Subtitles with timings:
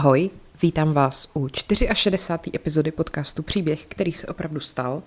[0.00, 0.30] Ahoj,
[0.62, 1.48] vítám vás u
[1.94, 2.50] 64.
[2.54, 5.02] epizody podcastu Příběh, který se opravdu stal.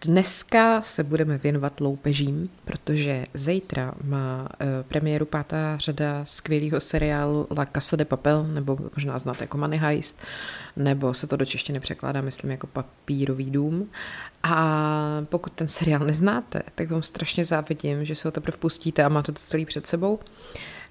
[0.00, 7.66] Dneska se budeme věnovat loupežím, protože zítra má uh, premiéru pátá řada skvělého seriálu La
[7.66, 10.20] Casa de Papel, nebo možná znáte jako Money Heist,
[10.76, 13.90] nebo se to do češtiny překládá, myslím, jako papírový dům.
[14.42, 19.08] A pokud ten seriál neznáte, tak vám strašně závidím, že se ho teprve pustíte a
[19.08, 20.14] máte to celý před sebou.
[20.14, 20.20] Uh,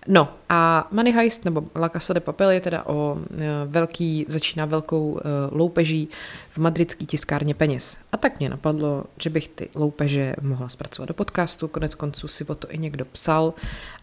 [0.08, 4.66] No a Money Heist nebo La Casa de Papel je teda o e, velký, začíná
[4.66, 5.22] velkou e,
[5.52, 6.10] loupeží
[6.52, 7.98] v madridské tiskárně peněz.
[8.12, 12.46] A tak mě napadlo, že bych ty loupeže mohla zpracovat do podcastu, konec konců si
[12.46, 13.54] o to i někdo psal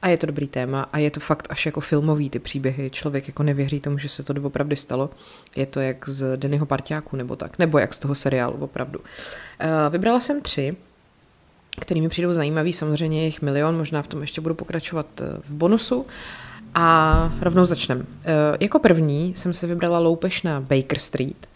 [0.02, 3.28] a je to dobrý téma a je to fakt až jako filmový ty příběhy, člověk
[3.28, 5.10] jako nevěří tomu, že se to doopravdy stalo.
[5.56, 9.00] Je to jak z Dennyho parťáku nebo tak, nebo jak z toho seriálu opravdu.
[9.58, 10.76] E, vybrala jsem tři,
[11.80, 15.54] který mi přijdou zajímavý, samozřejmě jich milion, možná v tom ještě budu pokračovat eh, v
[15.54, 16.06] bonusu.
[16.76, 18.04] A rovnou začneme.
[18.24, 21.48] Eh, jako první jsem se vybrala loupež na Baker Street,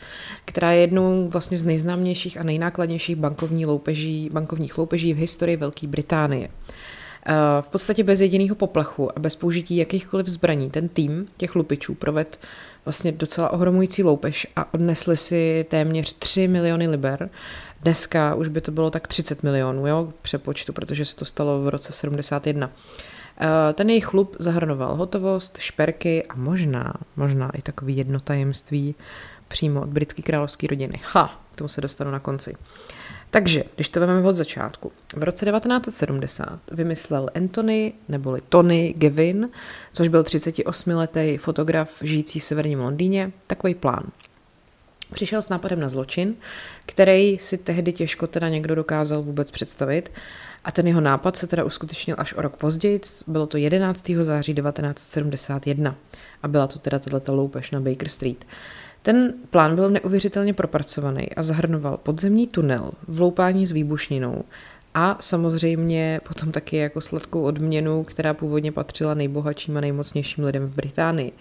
[0.45, 5.87] která je jednou vlastně z nejznámějších a nejnákladnějších bankovní loupeží, bankovních loupeží v historii Velké
[5.87, 6.49] Británie.
[7.27, 11.95] Eh, v podstatě bez jediného poplachu a bez použití jakýchkoliv zbraní ten tým těch lupičů
[11.95, 12.39] proved
[12.85, 17.31] vlastně docela ohromující loupež a odnesli si téměř 3 miliony liber,
[17.83, 21.69] Dneska už by to bylo tak 30 milionů, jo, přepočtu, protože se to stalo v
[21.69, 22.71] roce 71.
[23.41, 28.95] Eh, ten jejich chlup zahrnoval hotovost, šperky a možná, možná i takový jedno tajemství
[29.49, 31.01] přímo od britské královské rodiny.
[31.13, 32.57] Ha, k tomu se dostanu na konci.
[33.31, 39.51] Takže, když to vezmeme od začátku, v roce 1970 vymyslel Anthony, neboli Tony Gavin,
[39.93, 44.05] což byl 38-letý fotograf žijící v severním Londýně, takový plán–
[45.13, 46.35] Přišel s nápadem na zločin,
[46.87, 50.13] který si tehdy těžko teda někdo dokázal vůbec představit.
[50.65, 54.11] A ten jeho nápad se teda uskutečnil až o rok později, bylo to 11.
[54.23, 55.95] září 1971
[56.43, 58.45] a byla to teda tato loupež na Baker Street.
[59.03, 64.45] Ten plán byl neuvěřitelně propracovaný a zahrnoval podzemní tunel, vloupání s výbušninou
[64.95, 70.77] a samozřejmě potom taky jako sladkou odměnu, která původně patřila nejbohatším a nejmocnějším lidem v
[70.77, 71.33] Británii.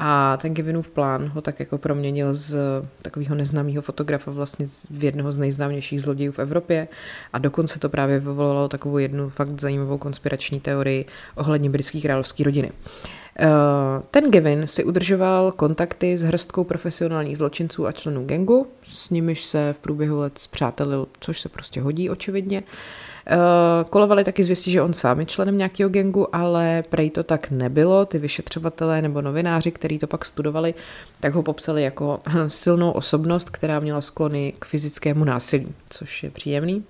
[0.00, 2.56] A ten Kevinův plán ho tak jako proměnil z
[3.02, 6.88] takového neznámého fotografa vlastně v jednoho z nejznámějších zlodějů v Evropě
[7.32, 11.04] a dokonce to právě vyvolalo takovou jednu fakt zajímavou konspirační teorii
[11.34, 12.72] ohledně britské královské rodiny.
[13.40, 13.46] Eh,
[14.10, 19.72] ten Gavin si udržoval kontakty s hrstkou profesionálních zločinců a členů gengu, s nimiž se
[19.72, 22.62] v průběhu let zpřátelil, což se prostě hodí očividně.
[22.62, 23.07] Eh,
[23.90, 28.06] kolovaly taky zvěstí, že on sám je členem nějakého gengu, ale prej to tak nebylo.
[28.06, 30.74] Ty vyšetřovatelé nebo novináři, kteří to pak studovali,
[31.20, 36.84] tak ho popsali jako silnou osobnost, která měla sklony k fyzickému násilí, což je příjemný.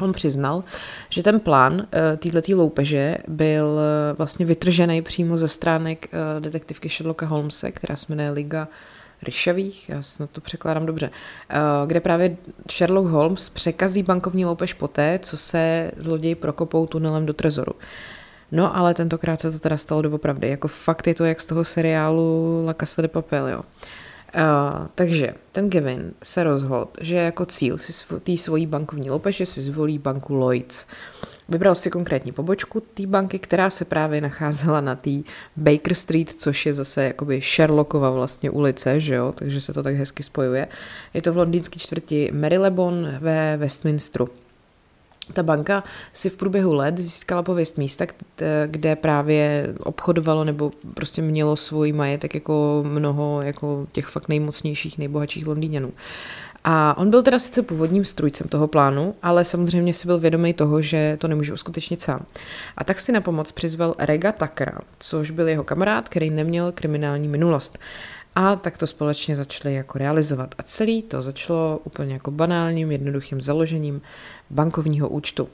[0.00, 0.64] On přiznal,
[1.10, 6.08] že ten plán eh, této loupeže byl eh, vlastně vytržený přímo ze stránek
[6.40, 8.68] detektivky Sherlocka Holmese, která se jmenuje Liga
[9.22, 11.10] Ryšavých, já snad to překládám dobře,
[11.50, 11.56] eh,
[11.86, 12.36] kde právě
[12.70, 17.72] Sherlock Holmes překazí bankovní loupež poté, co se zloději prokopou tunelem do trezoru.
[18.52, 21.64] No ale tentokrát se to teda stalo doopravdy, jako fakt je to jak z toho
[21.64, 23.62] seriálu La Casa de Papel, jo.
[24.36, 29.46] Uh, takže ten Gavin se rozhodl, že jako cíl si sv- tý svojí bankovní loupeže
[29.46, 30.86] si zvolí banku Lloyds.
[31.48, 35.10] Vybral si konkrétní pobočku té banky, která se právě nacházela na té
[35.56, 39.94] Baker Street, což je zase jakoby Sherlockova vlastně ulice, že jo, takže se to tak
[39.94, 40.68] hezky spojuje.
[41.14, 44.28] Je to v londýnské čtvrti Marylebone ve Westminsteru.
[45.32, 48.06] Ta banka si v průběhu let získala pověst místa,
[48.66, 55.46] kde právě obchodovalo nebo prostě mělo svůj majetek jako mnoho jako těch fakt nejmocnějších, nejbohatších
[55.46, 55.92] Londýňanů.
[56.64, 60.82] A on byl teda sice původním strujcem toho plánu, ale samozřejmě si byl vědomý toho,
[60.82, 62.26] že to nemůže uskutečnit sám.
[62.76, 67.28] A tak si na pomoc přizval Rega Takera, což byl jeho kamarád, který neměl kriminální
[67.28, 67.78] minulost.
[68.34, 70.54] A tak to společně začali jako realizovat.
[70.58, 74.02] A celý to začalo úplně jako banálním, jednoduchým založením
[74.50, 75.48] bankovního účtu.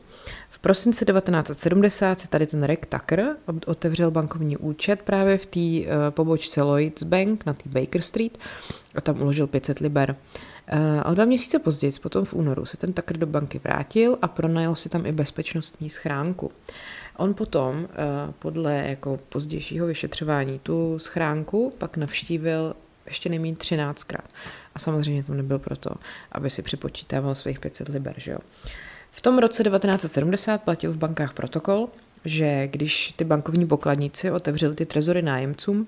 [0.50, 3.26] V prosinci 1970 se tady ten Reg Tucker
[3.66, 8.38] otevřel bankovní účet právě v té uh, pobočce Lloyds Bank na té Baker Street
[8.94, 10.10] a tam uložil 500 liber.
[10.10, 10.16] Uh,
[11.02, 14.74] a dva měsíce později, potom v únoru, se ten Tucker do banky vrátil a pronajal
[14.74, 16.52] si tam i bezpečnostní schránku.
[17.16, 17.88] On potom, uh,
[18.38, 22.74] podle jako pozdějšího vyšetřování, tu schránku pak navštívil
[23.06, 24.28] ještě nejméně 13krát.
[24.74, 25.90] A samozřejmě to nebyl proto,
[26.32, 28.38] aby si připočítával svých 500 liber, že jo.
[29.10, 31.88] V tom roce 1970 platil v bankách protokol,
[32.24, 35.86] že když ty bankovní pokladníci otevřeli ty trezory nájemcům,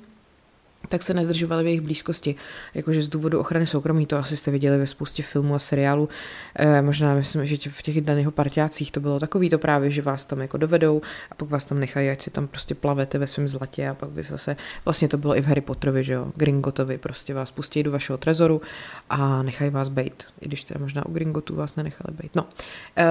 [0.91, 2.35] tak se nezdržovali v jejich blízkosti.
[2.75, 6.09] Jakože z důvodu ochrany soukromí, to asi jste viděli ve spoustě filmů a seriálů.
[6.57, 10.25] E, možná myslím, že v těch daných parťácích to bylo takový to právě, že vás
[10.25, 11.01] tam jako dovedou
[11.31, 14.11] a pak vás tam nechají, ať si tam prostě plavete ve svém zlatě a pak
[14.11, 17.83] vy zase, vlastně to bylo i v Harry Potterovi, že jo, Gringotovi, prostě vás pustí
[17.83, 18.63] do vašeho trezoru
[19.11, 22.37] a nechají vás bejt, i když teda možná u Gringotu vás nenechali bejt.
[22.37, 22.47] No,
[22.97, 23.07] e,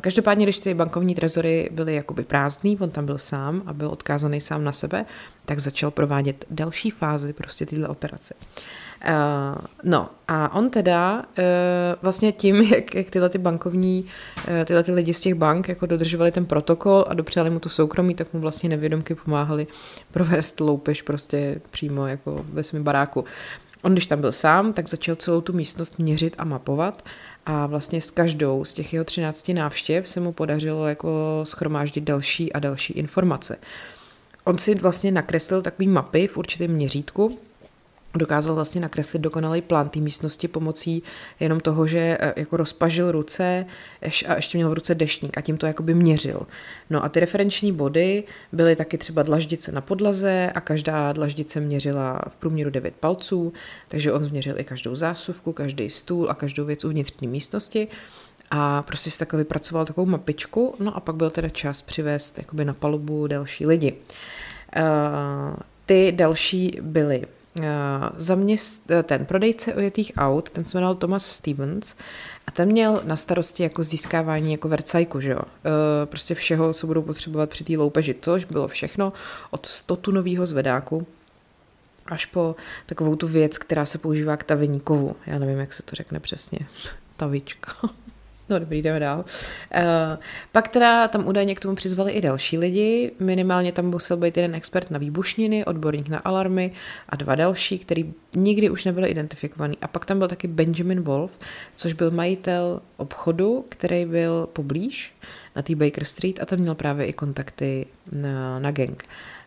[0.00, 4.40] každopádně, když ty bankovní trezory byly jakoby prázdný, on tam byl sám a byl odkázaný
[4.40, 5.04] sám na sebe,
[5.44, 8.34] tak začal provádět další fázi prostě tyhle operace.
[9.08, 11.44] Uh, no a on teda uh,
[12.02, 14.04] vlastně tím, jak, jak tyhle ty bankovní,
[14.48, 17.68] uh, tyhle ty lidi z těch bank jako dodržovali ten protokol a dopřáli mu to
[17.68, 19.66] soukromí, tak mu vlastně nevědomky pomáhali
[20.10, 23.24] provést loupež prostě přímo jako ve svém baráku.
[23.82, 27.02] On, když tam byl sám, tak začal celou tu místnost měřit a mapovat
[27.46, 32.52] a vlastně s každou z těch jeho 13 návštěv se mu podařilo jako schromáždit další
[32.52, 33.56] a další informace.
[33.56, 33.91] Uh,
[34.44, 37.38] on si vlastně nakreslil takový mapy v určitém měřítku,
[38.14, 41.02] dokázal vlastně nakreslit dokonalý plán té místnosti pomocí
[41.40, 43.66] jenom toho, že e, jako rozpažil ruce
[44.28, 46.46] a ještě měl v ruce deštník a tím to jakoby měřil.
[46.90, 52.20] No a ty referenční body byly taky třeba dlaždice na podlaze a každá dlaždice měřila
[52.28, 53.52] v průměru 9 palců,
[53.88, 57.88] takže on změřil i každou zásuvku, každý stůl a každou věc uvnitř té místnosti
[58.54, 62.64] a prostě si takhle vypracoval takovou mapičku, no a pak byl teda čas přivést jakoby
[62.64, 63.96] na palubu další lidi.
[64.76, 65.56] Uh,
[65.86, 67.26] ty další byly
[67.58, 67.64] uh,
[68.16, 71.94] zaměst, ten prodejce ojetých aut, ten se jmenoval Thomas Stevens
[72.46, 75.40] a ten měl na starosti jako získávání jako vercajku, že jo?
[76.04, 79.12] Prostě všeho, co budou potřebovat při té loupeži, což bylo všechno
[79.50, 81.06] od 100 tunového zvedáku
[82.06, 82.56] až po
[82.86, 85.16] takovou tu věc, která se používá k tavení kovu.
[85.26, 86.58] Já nevím, jak se to řekne přesně.
[87.16, 87.72] Tavička.
[88.52, 89.18] No dobrý, jdeme dál.
[89.18, 89.82] Uh,
[90.52, 94.54] pak teda tam údajně k tomu přizvali i další lidi, minimálně tam musel být jeden
[94.54, 96.72] expert na výbušniny, odborník na alarmy
[97.08, 99.78] a dva další, který nikdy už nebyli identifikovaný.
[99.82, 101.38] A pak tam byl taky Benjamin Wolf,
[101.76, 105.14] což byl majitel obchodu, který byl poblíž
[105.56, 109.02] na té Baker Street a tam měl právě i kontakty na, na gang.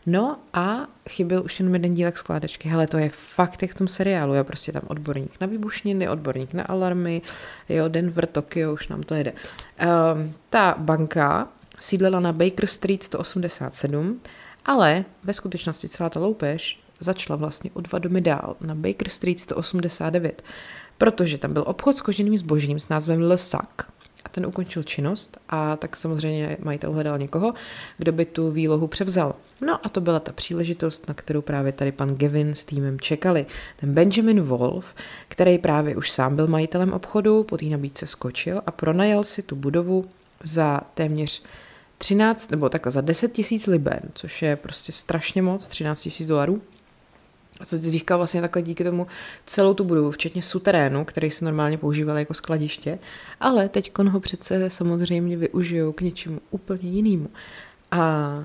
[0.06, 2.70] No a chyběl už jenom jeden dílek skládačky.
[2.70, 4.34] Hele, to je fakt jak v tom seriálu.
[4.34, 7.22] Je prostě tam odborník na výbušniny, odborník na alarmy,
[7.70, 9.32] jo, Denver, Tokio, už nám to jede.
[9.34, 11.48] Um, ta banka
[11.80, 14.22] sídlela na Baker Street 187,
[14.66, 19.40] ale ve skutečnosti celá ta loupež začala vlastně o dva domy dál, na Baker Street
[19.40, 20.44] 189,
[20.98, 23.70] protože tam byl obchod s koženým zbožím s názvem Le Sac
[24.26, 27.54] a ten ukončil činnost a tak samozřejmě majitel hledal někoho,
[27.98, 29.36] kdo by tu výlohu převzal.
[29.62, 33.46] No a to byla ta příležitost, na kterou právě tady pan Gavin s týmem čekali.
[33.78, 34.86] Ten Benjamin Wolf,
[35.28, 39.56] který právě už sám byl majitelem obchodu, po té nabídce skočil a pronajal si tu
[39.56, 40.06] budovu
[40.44, 41.44] za téměř
[41.98, 46.62] 13, nebo takhle za 10 tisíc liben, což je prostě strašně moc, 13 tisíc dolarů.
[47.60, 49.08] A co získal vlastně takhle díky tomu
[49.46, 53.00] celou tu budovu, včetně suterénu, který se normálně používal jako skladiště,
[53.40, 57.30] ale teď ho přece samozřejmě využijou k něčemu úplně jinému.
[57.92, 58.44] A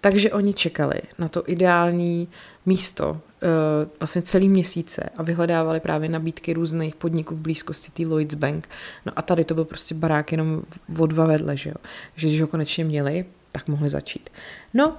[0.00, 2.28] takže oni čekali na to ideální
[2.66, 3.46] místo eh,
[4.00, 8.68] vlastně celý měsíce a vyhledávali právě nabídky různých podniků v blízkosti té Lloyds Bank.
[9.06, 10.62] No a tady to byl prostě barák jenom
[10.98, 11.76] o dva vedle, že jo.
[12.14, 14.30] Takže když ho konečně měli, tak mohli začít.
[14.74, 14.96] No,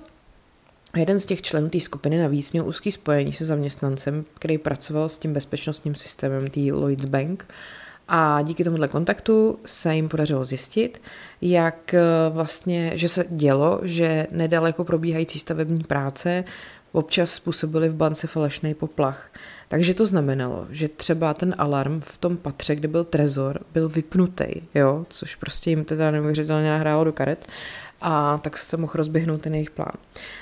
[0.97, 5.19] jeden z těch členů té skupiny navíc měl úzký spojení se zaměstnancem, který pracoval s
[5.19, 7.47] tím bezpečnostním systémem té Lloyds Bank.
[8.07, 11.01] A díky tomuhle kontaktu se jim podařilo zjistit,
[11.41, 16.43] jak eh, vlastně, že se dělo, že nedaleko probíhající stavební práce
[16.91, 19.31] občas způsobily v bance falešný poplach.
[19.67, 24.45] Takže to znamenalo, že třeba ten alarm v tom patře, kde byl trezor, byl vypnutý,
[24.75, 27.47] jo, což prostě jim teda neuvěřitelně nahrálo do karet
[28.03, 29.93] a tak se mohl rozběhnout ten jejich plán.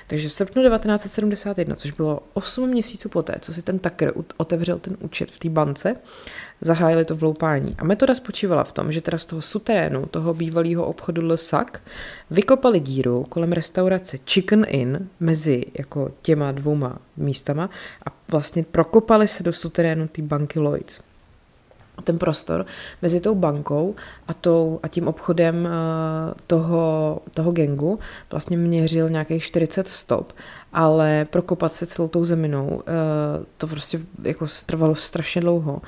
[0.07, 4.97] Takže v srpnu 1971, což bylo 8 měsíců poté, co si ten Tucker otevřel ten
[4.99, 5.95] účet v té bance,
[6.61, 7.75] zahájili to vloupání.
[7.79, 11.67] A metoda spočívala v tom, že teda z toho suterénu, toho bývalého obchodu Le Sac,
[12.31, 17.69] vykopali díru kolem restaurace Chicken Inn mezi jako těma dvouma místama
[18.05, 20.99] a vlastně prokopali se do suterénu té banky Lloyds
[22.03, 22.65] ten prostor
[23.01, 23.95] mezi tou bankou
[24.27, 27.99] a, tou, a tím obchodem eh, toho, toho gengu
[28.31, 30.33] vlastně měřil nějakých 40 stop,
[30.73, 32.91] ale prokopat se celou tou zeminou, eh,
[33.57, 35.81] to prostě jako trvalo strašně dlouho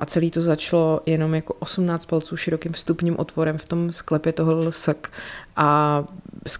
[0.00, 4.56] a celý to začalo jenom jako 18 palců širokým vstupním otvorem v tom sklepě toho
[4.56, 5.12] lsek
[5.56, 6.04] a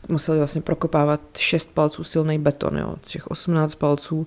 [0.09, 2.97] museli vlastně prokopávat 6 palců silný beton, jo.
[3.01, 4.27] Těch 18 palců,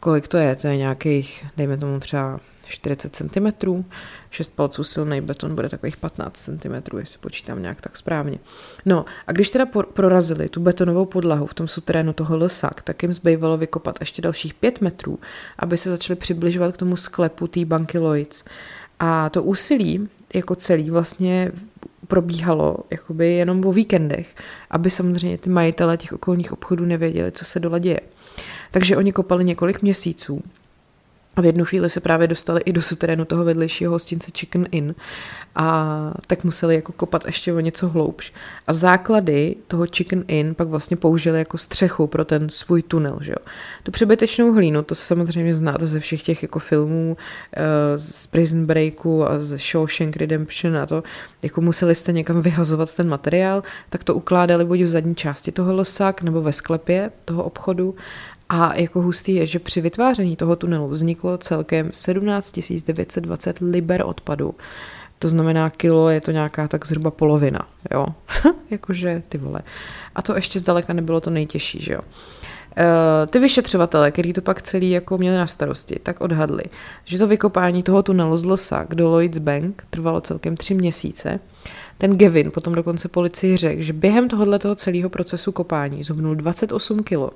[0.00, 0.56] kolik to je?
[0.56, 2.40] To je nějakých, dejme tomu třeba
[2.70, 3.84] 40 cm,
[4.30, 8.38] 6 palců silný beton bude takových 15 cm, jestli počítám nějak tak správně.
[8.86, 13.12] No a když teda prorazili tu betonovou podlahu v tom suterénu toho lesak, tak jim
[13.12, 15.18] zbývalo vykopat ještě dalších 5 metrů,
[15.58, 18.44] aby se začali přibližovat k tomu sklepu té banky Lloyds.
[19.00, 21.52] A to úsilí jako celý vlastně
[22.06, 24.34] probíhalo jakoby jenom o víkendech,
[24.70, 28.00] aby samozřejmě ty majitele těch okolních obchodů nevěděli, co se dole děje.
[28.70, 30.42] Takže oni kopali několik měsíců
[31.36, 34.94] a v jednu chvíli se právě dostali i do suterénu toho vedlejšího hostince Chicken Inn
[35.54, 38.32] a tak museli jako kopat ještě o něco hloubš.
[38.66, 43.32] A základy toho Chicken Inn pak vlastně použili jako střechu pro ten svůj tunel, že
[43.32, 43.46] jo.
[43.82, 47.62] Tu přebytečnou hlínu, to samozřejmě znáte ze všech těch jako filmů uh,
[47.96, 51.02] z Prison Breaku a z Shawshank Redemption a to,
[51.42, 55.74] jako museli jste někam vyhazovat ten materiál, tak to ukládali buď v zadní části toho
[55.74, 57.94] losak nebo ve sklepě toho obchodu
[58.52, 64.54] a jako hustý je, že při vytváření toho tunelu vzniklo celkem 17 920 liber odpadu.
[65.18, 68.06] To znamená, kilo je to nějaká tak zhruba polovina, jo.
[68.70, 69.60] Jakože ty vole.
[70.14, 72.00] A to ještě zdaleka nebylo to nejtěžší, že jo.
[72.76, 76.62] Eh, ty vyšetřovatele, který to pak celý jako měli na starosti, tak odhadli,
[77.04, 81.40] že to vykopání toho tunelu z Losa do Lloyds Bank trvalo celkem tři měsíce
[82.00, 87.30] ten Gavin potom dokonce policii řekl, že během tohoto celého procesu kopání zhubnul 28 kilo.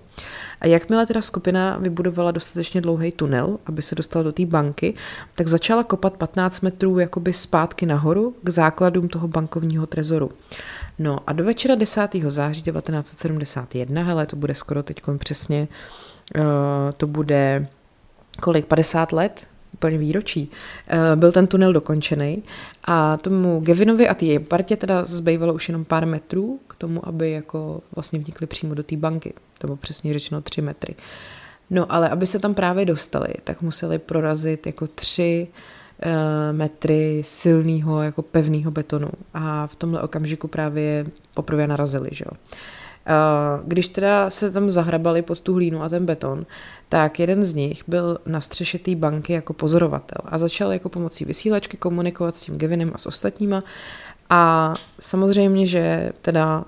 [0.61, 4.95] A jakmile teda skupina vybudovala dostatečně dlouhý tunel, aby se dostala do té banky,
[5.35, 10.31] tak začala kopat 15 metrů jakoby zpátky nahoru k základům toho bankovního trezoru.
[10.99, 12.11] No a do večera 10.
[12.29, 15.69] září 1971, hele, to bude skoro teď přesně,
[16.39, 16.45] uh,
[16.97, 17.67] to bude
[18.41, 20.51] kolik, 50 let, úplně výročí,
[20.93, 22.43] uh, byl ten tunel dokončený
[22.85, 27.31] a tomu Gavinovi a té partě teda zbývalo už jenom pár metrů k tomu, aby
[27.31, 29.33] jako vlastně vnikli přímo do té banky.
[29.59, 30.95] To bylo přesně řečeno tři metry.
[31.71, 35.49] No ale aby se tam právě dostali, tak museli prorazit jako tři
[36.07, 39.09] uh, metry silného, jako pevného betonu.
[39.35, 42.37] A v tomhle okamžiku právě poprvé narazili, že jo.
[43.65, 46.47] Když teda se tam zahrabali pod tu hlínu a ten beton,
[46.89, 51.25] tak jeden z nich byl na střeše té banky jako pozorovatel a začal jako pomocí
[51.25, 53.63] vysílačky komunikovat s tím Gavinem a s ostatníma
[54.31, 56.65] a samozřejmě, že teda uh,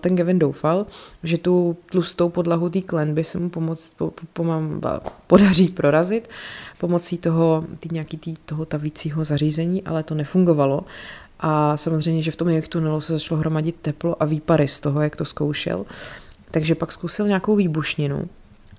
[0.00, 0.86] ten Gavin doufal,
[1.22, 4.44] že tu tlustou podlahu té klenby se mu pomoct, po, po,
[5.26, 6.28] podaří prorazit
[6.78, 10.84] pomocí toho, tý, nějaký tý, toho tavícího zařízení, ale to nefungovalo.
[11.40, 15.00] A samozřejmě, že v tom jejich tunelu se začalo hromadit teplo a výpary z toho,
[15.00, 15.86] jak to zkoušel.
[16.50, 18.28] Takže pak zkusil nějakou výbušninu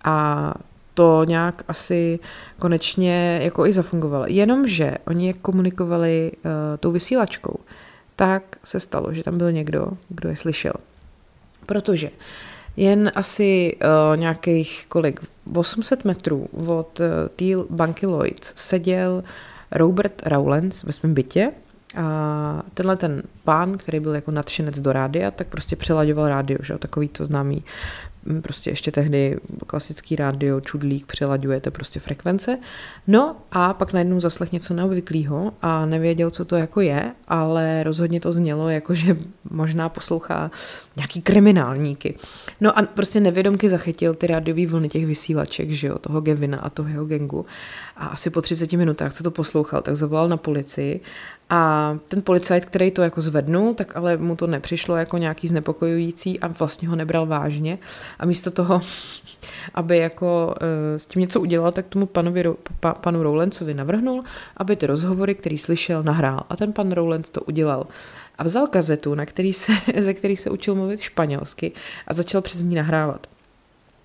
[0.04, 0.54] a
[0.94, 2.20] to nějak asi
[2.60, 4.26] konečně jako i zafungovalo.
[4.28, 7.60] Jenomže oni jak komunikovali uh, tou vysílačkou,
[8.16, 10.74] tak se stalo, že tam byl někdo, kdo je slyšel.
[11.66, 12.10] Protože
[12.78, 15.20] jen asi uh, nějakých kolik,
[15.56, 19.24] 800 metrů od uh, té banky Lloyds seděl
[19.72, 21.52] Robert Rowlands ve svém bytě
[21.96, 26.78] a tenhle ten pán, který byl jako nadšenec do rádia, tak prostě přelaďoval rádio, že
[26.78, 27.64] takový to známý
[28.42, 32.60] prostě ještě tehdy klasický rádio, čudlík, přelaďujete prostě frekvence.
[33.08, 38.20] No a pak najednou zaslech něco neobvyklého a nevěděl, co to jako je, ale rozhodně
[38.20, 39.18] to znělo jako, že
[39.50, 40.52] možná poslouchá
[40.96, 42.18] nějaký kriminálníky.
[42.62, 46.70] No a prostě nevědomky zachytil ty rádiové vlny těch vysílaček, že jo, toho Gevina a
[46.70, 47.46] toho jeho gengu.
[47.98, 51.02] A asi po 30 minutách, co to poslouchal, tak zavolal na policii
[51.50, 56.40] a ten policajt, který to jako zvednul, tak ale mu to nepřišlo jako nějaký znepokojující
[56.40, 57.80] a vlastně ho nebral vážně.
[58.20, 58.82] A místo toho,
[59.74, 62.44] aby jako uh, s tím něco udělal, tak tomu panovi,
[62.80, 64.24] pa, panu Rowlandsovi navrhnul,
[64.58, 66.44] aby ty rozhovory, který slyšel, nahrál.
[66.50, 67.88] A ten pan Rowland to udělal.
[68.38, 71.72] A vzal kazetu, na který se, ze který se učil mluvit španělsky
[72.08, 73.28] a začal přes ní nahrávat.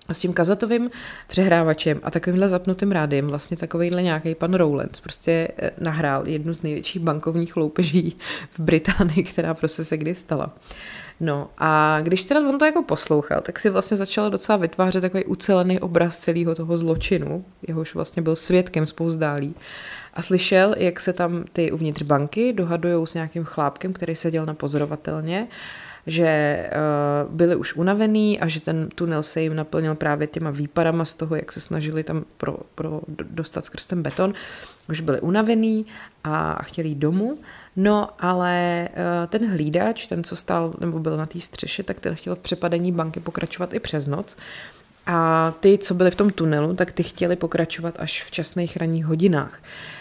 [0.07, 0.89] A s tím kazatovým
[1.27, 6.61] přehrávačem a takovýmhle zapnutým rádiem vlastně takovýhle nějaký pan Rowlands prostě eh, nahrál jednu z
[6.61, 8.17] největších bankovních loupeží
[8.51, 10.53] v Británii, která prostě se kdy stala.
[11.19, 15.25] No a když teda on to jako poslouchal, tak si vlastně začal docela vytvářet takový
[15.25, 19.55] ucelený obraz celého toho zločinu, jehož vlastně byl svědkem spouzdálí.
[20.13, 24.53] A slyšel, jak se tam ty uvnitř banky dohadují s nějakým chlápkem, který seděl na
[24.53, 25.47] pozorovatelně
[26.07, 26.63] že
[27.25, 31.15] uh, byli už unavený a že ten tunel se jim naplnil právě těma výparama z
[31.15, 34.33] toho, jak se snažili tam pro, pro dostat skrz ten beton.
[34.89, 35.85] Už byli unavený
[36.23, 37.37] a chtěli jít domů.
[37.75, 42.15] No, ale uh, ten hlídač, ten, co stál nebo byl na té střeše, tak ten
[42.15, 44.37] chtěl v přepadení banky pokračovat i přes noc.
[45.05, 49.05] A ty, co byli v tom tunelu, tak ty chtěli pokračovat až v časných ranních
[49.05, 49.59] hodinách.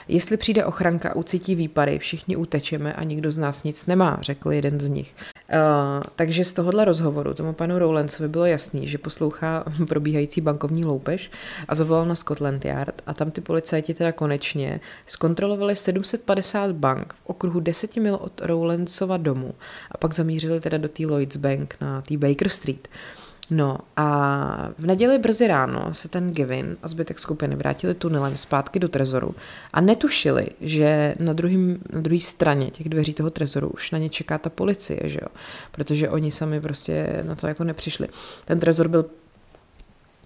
[0.09, 4.81] Jestli přijde ochranka ucítí výpary, všichni utečeme a nikdo z nás nic nemá, řekl jeden
[4.81, 5.15] z nich.
[5.53, 11.31] Uh, takže z tohohle rozhovoru tomu panu Rowlandsovi bylo jasný, že poslouchá probíhající bankovní loupež
[11.69, 17.27] a zavolal na Scotland Yard a tam ty policajti teda konečně zkontrolovali 750 bank v
[17.27, 19.55] okruhu 10 mil od Rowlandsova domu
[19.91, 22.89] a pak zamířili teda do té Lloyds Bank na té Baker Street.
[22.89, 23.22] Uh,
[23.55, 28.79] No a v neděli brzy ráno se ten Gavin a zbytek skupiny vrátili tunelem zpátky
[28.79, 29.35] do trezoru
[29.73, 31.55] a netušili, že na druhé
[31.93, 35.29] na druhý straně těch dveří toho trezoru už na ně čeká ta policie, že jo?
[35.73, 38.09] Protože oni sami prostě na to jako nepřišli.
[38.45, 39.05] Ten trezor byl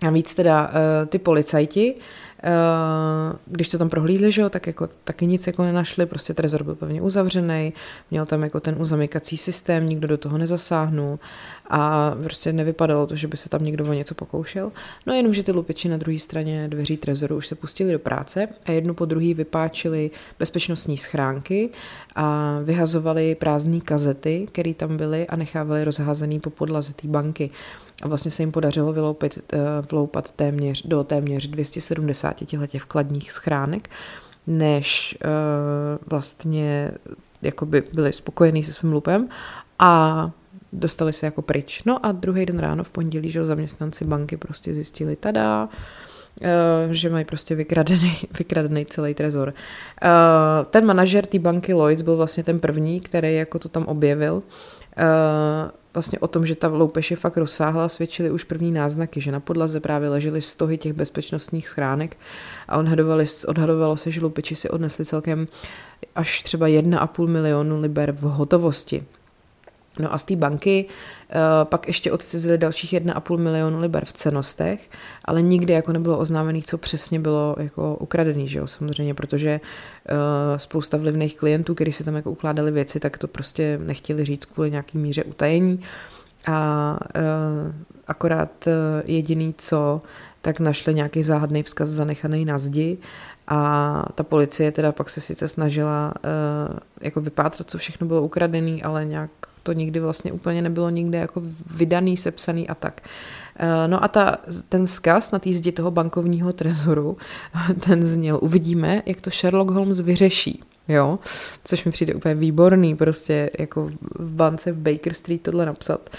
[0.07, 0.73] a víc teda uh,
[1.09, 2.01] ty policajti, uh,
[3.47, 6.75] když to tam prohlídli, že jo, tak jako taky nic jako nenašli, prostě trezor byl
[6.75, 7.73] pevně uzavřený,
[8.11, 11.19] měl tam jako ten uzamykací systém, nikdo do toho nezasáhnul
[11.71, 14.73] a prostě nevypadalo to, že by se tam někdo o něco pokoušel.
[15.07, 18.49] No jenom, že ty lupiči na druhé straně dveří trezoru už se pustili do práce
[18.67, 21.71] a jednu po druhý vypáčili bezpečnostní schránky
[22.15, 27.51] a vyhazovali prázdné kazety, které tam byly a nechávali rozházený po podlaze té banky.
[28.03, 29.59] A vlastně se jim podařilo vyloupit, eh,
[29.91, 33.89] vloupat téměř, do téměř 270 těchto vkladních schránek,
[34.47, 35.31] než uh,
[36.11, 36.91] vlastně
[37.43, 39.29] jakoby byli spokojení se svým lupem
[39.79, 40.31] a
[40.73, 41.83] dostali se jako pryč.
[41.85, 45.69] No a druhý den ráno v pondělí, že zaměstnanci banky prostě zjistili, tada,
[46.41, 49.55] eh, že mají prostě vykradený, vykradený celý trezor.
[50.71, 54.43] Ten manažer té banky Lloyds byl vlastně ten první, který jako to tam objevil
[55.97, 59.41] vlastně o tom, že ta loupež je fakt rozsáhla, svědčily už první náznaky, že na
[59.41, 62.17] podlaze právě ležely stohy těch bezpečnostních schránek
[62.69, 62.77] a
[63.49, 65.49] odhadovalo se, že loupeči si odnesli celkem
[66.15, 69.05] až třeba 1,5 milionu liber v hotovosti.
[69.99, 74.91] No a z té banky uh, pak ještě odcizili dalších 1,5 milionu liber v cenostech,
[75.25, 80.17] ale nikdy jako nebylo oznámený, co přesně bylo jako ukradený, že jo, samozřejmě, protože uh,
[80.59, 84.71] spousta vlivných klientů, kteří si tam jako ukládali věci, tak to prostě nechtěli říct kvůli
[84.71, 85.81] nějaký míře utajení.
[86.47, 87.75] A uh,
[88.07, 88.69] akorát
[89.05, 90.03] jediný co,
[90.43, 92.99] tak našli nějaký záhadný vzkaz zanechaný na zdi
[93.49, 98.83] a ta policie teda pak se sice snažila uh, jako vypátrat, co všechno bylo ukradený,
[98.83, 99.31] ale nějak
[99.67, 101.43] to nikdy vlastně úplně nebylo nikde jako
[101.75, 103.01] vydaný, sepsaný a tak.
[103.57, 104.37] Eh, no a ta,
[104.69, 107.17] ten vzkaz na té zdi toho bankovního trezoru,
[107.81, 110.63] ten zněl, uvidíme, jak to Sherlock Holmes vyřeší.
[110.89, 111.19] Jo,
[111.65, 116.11] což mi přijde úplně výborný, prostě jako v bance v Baker Street tohle napsat.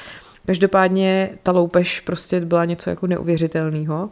[0.45, 4.09] Každopádně ta loupež prostě byla něco jako neuvěřitelného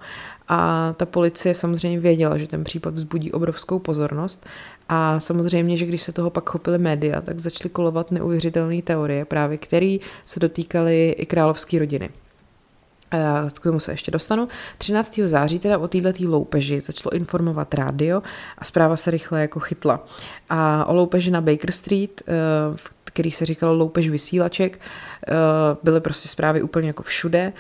[0.48, 4.46] a ta policie samozřejmě věděla, že ten případ vzbudí obrovskou pozornost
[4.90, 9.58] a samozřejmě, že když se toho pak chopily média, tak začaly kolovat neuvěřitelné teorie, právě
[9.58, 12.10] které se dotýkaly i královské rodiny.
[13.60, 14.48] K tomu se ještě dostanu.
[14.78, 15.20] 13.
[15.26, 18.24] září teda o této loupeži začalo informovat rádio
[18.58, 20.06] a zpráva se rychle jako chytla.
[20.50, 22.34] A o loupeži na Baker Street, eh,
[22.76, 25.34] v který se říkalo loupež vysílaček, eh,
[25.84, 27.54] byly prostě zprávy úplně jako všude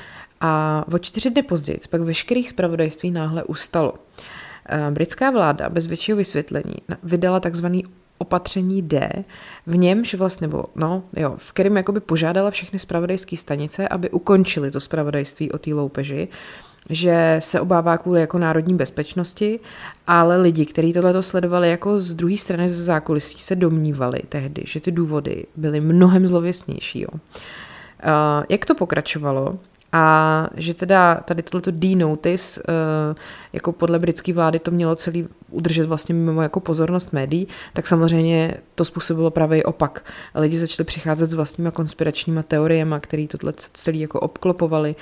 [0.45, 3.93] a o čtyři dny později pak veškerých zpravodajství náhle ustalo.
[4.69, 7.83] Eh, britská vláda bez většího vysvětlení vydala takzvaný
[8.17, 9.09] opatření D,
[9.67, 14.71] v němž vlastně, nebo no, jo, v kterém jakoby požádala všechny spravodajské stanice, aby ukončili
[14.71, 16.27] to spravodajství o té loupeži,
[16.89, 19.59] že se obává kvůli jako národní bezpečnosti,
[20.07, 24.79] ale lidi, kteří tohleto sledovali jako z druhé strany ze zákulisí, se domnívali tehdy, že
[24.79, 27.01] ty důvody byly mnohem zlověstnější.
[27.01, 27.09] Jo.
[27.13, 29.59] Uh, jak to pokračovalo?
[29.97, 33.17] A že teda tady tohleto D-notice, uh,
[33.53, 38.57] jako podle britské vlády to mělo celý udržet vlastně mimo jako pozornost médií, tak samozřejmě
[38.75, 40.05] to způsobilo právě opak.
[40.35, 44.95] Lidi začali přicházet s vlastníma konspiračníma teoriemi, které tohle celý jako obklopovali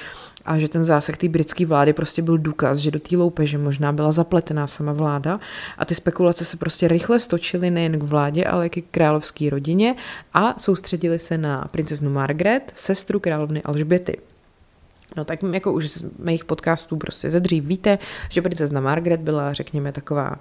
[0.46, 3.92] a že ten zásah té britské vlády prostě byl důkaz, že do té loupeže možná
[3.92, 5.40] byla zapletená sama vláda
[5.78, 9.96] a ty spekulace se prostě rychle stočily nejen k vládě, ale i k královské rodině
[10.34, 14.33] a soustředili se na princeznu Margaret, sestru královny Alžběty.
[15.18, 18.00] No tak jako už z mých podcastů prostě ze dřív víte,
[18.30, 20.36] že princezna Margaret byla, řekněme, taková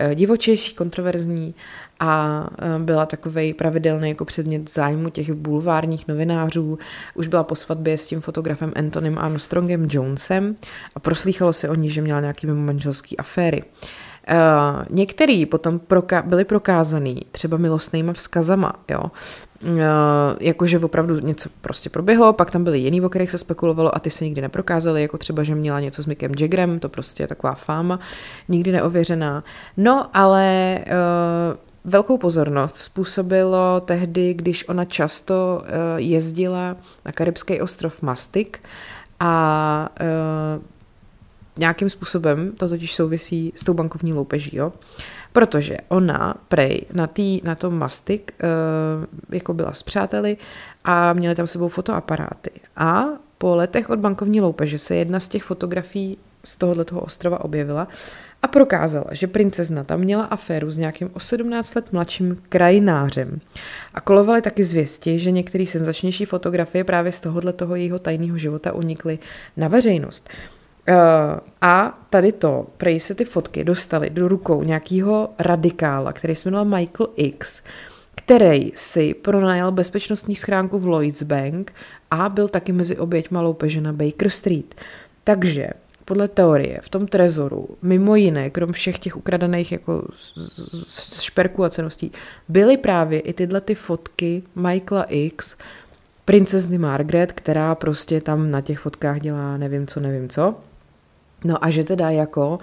[0.00, 1.54] eh, divočejší, kontroverzní
[2.00, 6.78] a eh, byla takový pravidelný jako předmět zájmu těch bulvárních novinářů.
[7.14, 10.56] Už byla po svatbě s tím fotografem Antonym Armstrongem Jonesem
[10.94, 13.62] a proslýchalo se o ní, že měla nějaký mimo manželský aféry.
[14.30, 19.02] Uh, některý potom proka- byli prokázaný třeba milostnýma vzkazama, jo.
[19.62, 19.78] Uh,
[20.40, 24.10] jakože opravdu něco prostě proběhlo, pak tam byly jiný, o kterých se spekulovalo a ty
[24.10, 27.54] se nikdy neprokázaly, jako třeba, že měla něco s Mickem Jaggerem, to prostě je taková
[27.54, 28.00] fáma,
[28.48, 29.44] nikdy neověřená.
[29.76, 38.02] No, ale uh, velkou pozornost způsobilo tehdy, když ona často uh, jezdila na karibský ostrov
[38.02, 38.58] Mastik
[39.20, 40.62] a uh,
[41.58, 44.72] nějakým způsobem to totiž souvisí s tou bankovní loupeží, jo.
[45.32, 50.36] Protože ona, prej, na, tý, na tom mastik, uh, jako byla s přáteli
[50.84, 52.50] a měli tam sebou fotoaparáty.
[52.76, 53.04] A
[53.38, 57.88] po letech od bankovní loupeže se jedna z těch fotografií z tohoto ostrova objevila
[58.42, 63.40] a prokázala, že princezna tam měla aféru s nějakým o 17 let mladším krajinářem.
[63.94, 68.72] A kolovaly taky zvěsti, že některé senzačnější fotografie právě z tohohle toho jejího tajného života
[68.72, 69.18] unikly
[69.56, 70.28] na veřejnost.
[70.88, 70.94] Uh,
[71.60, 76.78] a tady to, prej se ty fotky dostaly do rukou nějakého radikála, který se jmenoval
[76.78, 77.62] Michael X,
[78.14, 81.72] který si pronajal bezpečnostní schránku v Lloyds Bank
[82.10, 84.74] a byl taky mezi oběťma loupeže na Baker Street.
[85.24, 85.68] Takže
[86.04, 90.08] podle teorie v tom trezoru, mimo jiné, krom všech těch ukradených jako
[91.20, 92.12] šperků a ceností,
[92.48, 95.56] byly právě i tyhle ty fotky Michaela X,
[96.24, 100.54] princezny Margaret, která prostě tam na těch fotkách dělá nevím co, nevím co.
[101.46, 102.58] No a že teda jako,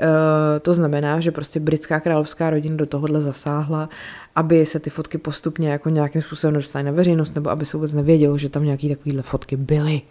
[0.00, 3.88] eh, to znamená, že prostě britská královská rodina do tohohle zasáhla,
[4.34, 7.94] aby se ty fotky postupně jako nějakým způsobem dostaly na veřejnost, nebo aby se vůbec
[7.94, 10.02] nevědělo, že tam nějaký takovýhle fotky byly.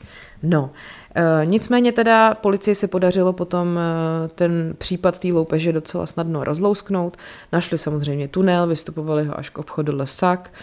[0.44, 0.70] No,
[1.16, 7.18] e, nicméně teda policii se podařilo potom e, ten případ té loupeže docela snadno rozlousknout.
[7.54, 10.54] Našli samozřejmě tunel, vystupovali ho až k obchodu Lesak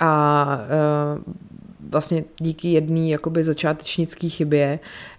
[0.00, 0.60] a
[1.90, 5.17] vlastně díky jedné začátečnické chybě, eh,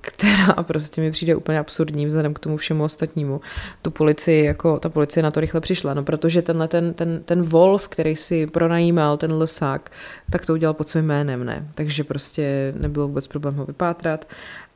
[0.00, 3.40] která prostě mi přijde úplně absurdní vzhledem k tomu všemu ostatnímu.
[3.82, 7.42] Tu policii, jako ta policie na to rychle přišla, no protože tenhle ten, ten, ten
[7.42, 9.90] Wolf, který si pronajímal, ten lesák,
[10.30, 11.68] tak to udělal pod svým jménem, ne?
[11.74, 14.26] Takže prostě nebylo vůbec problém ho vypátrat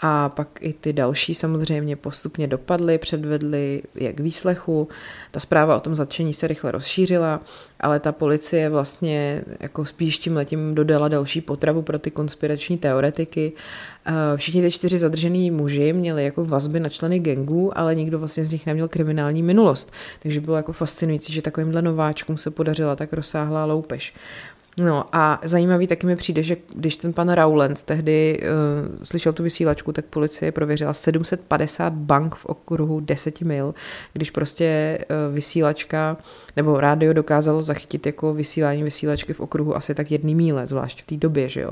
[0.01, 4.88] a pak i ty další samozřejmě postupně dopadly, předvedly je k výslechu.
[5.31, 7.40] Ta zpráva o tom zatčení se rychle rozšířila,
[7.81, 13.53] ale ta policie vlastně jako spíš tím letím dodala další potravu pro ty konspirační teoretiky.
[14.07, 18.45] Eh, všichni ty čtyři zadržený muži měli jako vazby na členy gengů, ale nikdo vlastně
[18.45, 19.93] z nich neměl kriminální minulost.
[20.23, 24.14] Takže bylo jako fascinující, že takovýmhle nováčkům se podařila tak rozsáhlá loupež.
[24.79, 29.43] No a zajímavý taky mi přijde, že když ten pan Rowlands tehdy uh, slyšel tu
[29.43, 33.75] vysílačku, tak policie prověřila 750 bank v okruhu 10 mil,
[34.12, 36.17] když prostě uh, vysílačka
[36.57, 41.07] nebo rádio dokázalo zachytit jako vysílání vysílačky v okruhu asi tak jedný míle, zvlášť v
[41.07, 41.71] té době, že jo.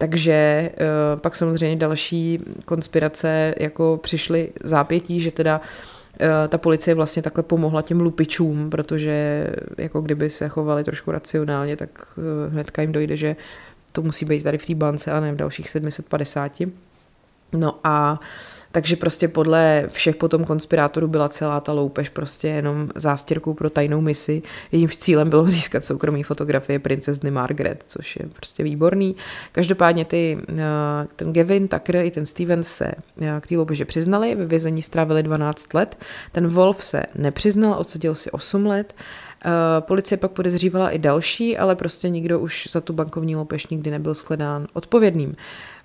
[0.00, 5.64] Takže uh, pak samozřejmě další konspirace jako přišly zápětí, že teda uh,
[6.20, 9.46] Eh, ta policie vlastně takhle pomohla těm lupičům, protože
[9.78, 13.36] jako kdyby se chovali trošku racionálně, tak eh, hnedka jim dojde, že
[13.92, 16.52] to musí být tady v té bance a ne v dalších 750.
[17.52, 18.20] No a
[18.72, 24.00] takže prostě podle všech potom konspirátorů byla celá ta loupež prostě jenom zástěrkou pro tajnou
[24.00, 24.42] misi.
[24.72, 29.16] Jejímž cílem bylo získat soukromí fotografie princezny Margaret, což je prostě výborný.
[29.52, 30.54] Každopádně ty, eh,
[31.16, 35.22] ten Gavin Tucker i ten Steven se eh, k té loupeži přiznali, ve vězení strávili
[35.22, 35.98] 12 let.
[36.32, 38.94] Ten Wolf se nepřiznal, odseděl si 8 let.
[39.46, 39.52] Uh,
[39.86, 44.14] policie pak podezřívala i další, ale prostě nikdo už za tu bankovní loupež nikdy nebyl
[44.14, 45.34] shledán odpovědným.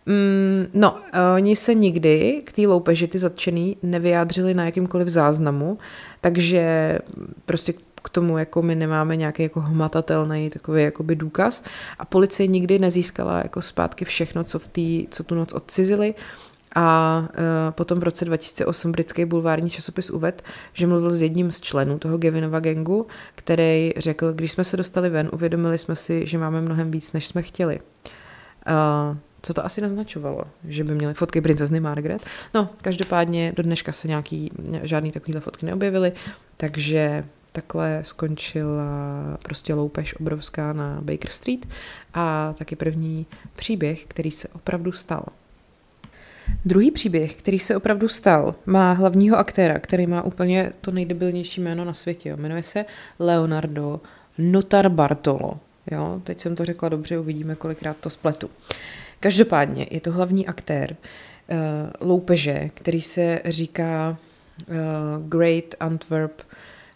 [0.05, 0.97] Mm, no,
[1.35, 5.77] oni se nikdy k té loupeži ty zatčený nevyjádřili na jakýmkoliv záznamu,
[6.21, 6.99] takže
[7.45, 11.63] prostě k tomu jako my nemáme nějaký jako hmatatelný takový jakoby důkaz
[11.99, 16.13] a policie nikdy nezískala jako zpátky všechno, co, v tý, co tu noc odcizili
[16.75, 20.37] a uh, potom v roce 2008 britský bulvární časopis uvedl,
[20.73, 25.09] že mluvil s jedním z členů toho Gavinova gengu, který řekl, když jsme se dostali
[25.09, 27.79] ven, uvědomili jsme si, že máme mnohem víc, než jsme chtěli.
[28.67, 32.21] Uh, co to asi naznačovalo, že by měly fotky princezny Margaret.
[32.53, 34.51] No, každopádně do dneška se nějaký,
[34.83, 36.11] žádný takovýhle fotky neobjevily,
[36.57, 38.83] takže takhle skončila
[39.43, 41.67] prostě loupež obrovská na Baker Street
[42.13, 45.25] a taky první příběh, který se opravdu stal.
[46.65, 51.85] Druhý příběh, který se opravdu stal, má hlavního aktéra, který má úplně to nejdebilnější jméno
[51.85, 52.29] na světě.
[52.29, 52.37] Jo.
[52.37, 52.85] Jmenuje se
[53.19, 54.01] Leonardo
[54.37, 55.59] Notar Bartolo.
[55.91, 58.49] Jo, teď jsem to řekla dobře, uvidíme, kolikrát to spletu.
[59.25, 64.17] Každopádně je to hlavní aktér uh, loupeže, který se říká
[64.67, 64.75] uh,
[65.29, 66.41] Great Antwerp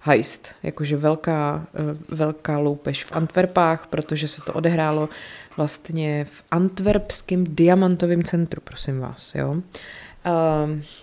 [0.02, 5.10] Heist, jakože velká, uh, velká loupež v Antwerpách, protože se to odehrálo
[5.58, 9.52] vlastně v Antwerpském diamantovém centru, prosím vás, jo.
[9.52, 9.62] Uh,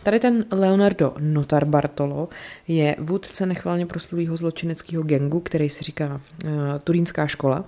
[0.02, 2.28] tady ten Leonardo Notar Bartolo
[2.68, 6.50] je vůdce nechválně proslulého zločineckého gengu, který se říká uh,
[6.84, 7.64] Turínská škola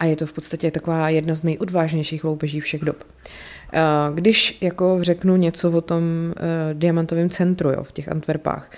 [0.00, 3.04] a je to v podstatě taková jedna z nejodvážnějších loupeží všech dob.
[3.72, 3.80] Eh,
[4.14, 8.70] když jako řeknu něco o tom uh, diamantovém centru jo, v těch Antwerpách,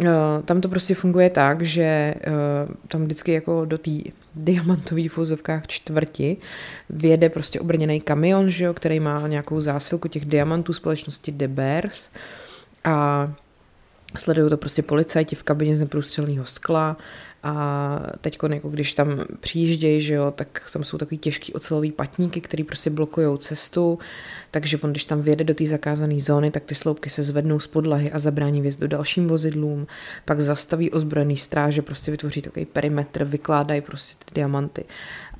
[0.00, 0.06] uh,
[0.44, 2.14] tam to prostě funguje tak, že
[2.88, 3.90] tam vždycky jako do té
[4.34, 6.36] diamantový v úzovkách čtvrti
[6.90, 12.10] vjede prostě obrněný kamion, že jo, který má nějakou zásilku těch diamantů společnosti De Beers
[12.84, 13.28] a
[14.16, 16.96] sledují to prostě policajti v kabině z neprůstřelného skla
[17.44, 22.40] a teď, jako když tam přijíždějí, že jo, tak tam jsou takový těžký ocelový patníky,
[22.40, 23.98] které prostě blokují cestu,
[24.50, 27.66] takže on, když tam vjede do té zakázané zóny, tak ty sloupky se zvednou z
[27.66, 29.86] podlahy a zabrání do dalším vozidlům,
[30.24, 34.84] pak zastaví ozbrojený stráže, prostě vytvoří takový perimetr, vykládají prostě ty diamanty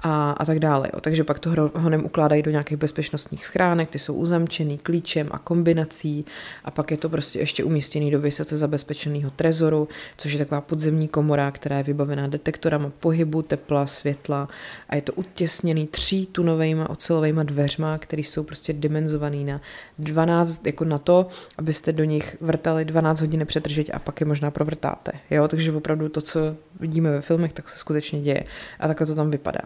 [0.04, 0.88] a, a tak dále.
[0.94, 1.00] Jo.
[1.00, 6.24] Takže pak to honem ukládají do nějakých bezpečnostních schránek, ty jsou uzamčený klíčem a kombinací
[6.64, 11.08] a pak je to prostě ještě umístěný do vysoce zabezpečeného trezoru, což je taková podzemní
[11.08, 14.48] komora, která je vybavená detektorama pohybu, tepla, světla
[14.88, 19.60] a je to utěsněný tří tunovými ocelovými dveřma, které jsou prostě dimenzovaný na
[19.98, 21.26] 12, jako na to,
[21.58, 25.12] abyste do nich vrtali 12 hodin nepřetržitě a pak je možná provrtáte.
[25.30, 25.48] Jo?
[25.48, 26.40] Takže opravdu to, co
[26.80, 28.44] vidíme ve filmech, tak se skutečně děje
[28.80, 29.60] a takhle to tam vypadá.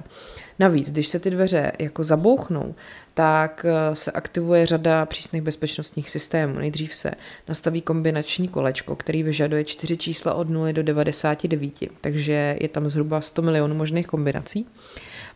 [0.59, 2.75] Navíc, když se ty dveře jako zabouchnou,
[3.15, 6.59] tak eh, se aktivuje řada přísných bezpečnostních systémů.
[6.59, 7.11] Nejdřív se
[7.49, 13.21] nastaví kombinační kolečko, který vyžaduje čtyři čísla od 0 do 99, takže je tam zhruba
[13.21, 14.67] 100 milionů možných kombinací.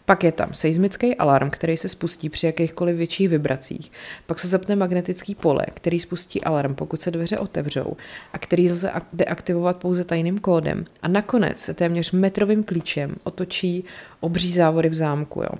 [0.04, 3.92] Pak je tam seismický alarm, který se spustí při jakýchkoliv větších vibracích.
[4.26, 7.96] Pak se zapne magnetický pole, který spustí alarm, pokud se dveře otevřou
[8.32, 10.84] a který lze deaktivovat pouze tajným kódem.
[11.02, 13.84] A nakonec se téměř metrovým klíčem otočí
[14.20, 15.42] obří závody v zámku.
[15.42, 15.50] Jo.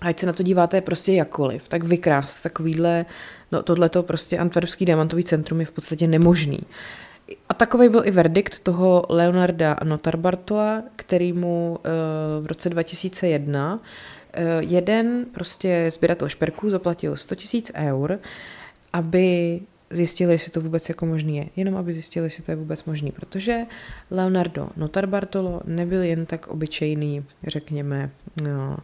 [0.00, 3.06] Ať se na to díváte prostě jakkoliv, tak vykrást takovýhle,
[3.52, 6.60] no tohleto prostě antwerpský diamantový centrum je v podstatě nemožný.
[7.48, 11.90] A takový byl i verdikt toho Leonarda Notarbartola, který mu eh,
[12.40, 13.80] v roce 2001
[14.32, 17.34] eh, jeden prostě sběratel šperků zaplatil 100
[17.74, 18.18] 000 eur,
[18.92, 19.60] aby
[19.90, 21.46] zjistili, jestli to vůbec jako možný je.
[21.56, 23.60] Jenom aby zjistili, jestli to je vůbec možný, protože
[24.10, 28.10] Leonardo Notarbartolo nebyl jen tak obyčejný, řekněme,
[28.42, 28.76] no,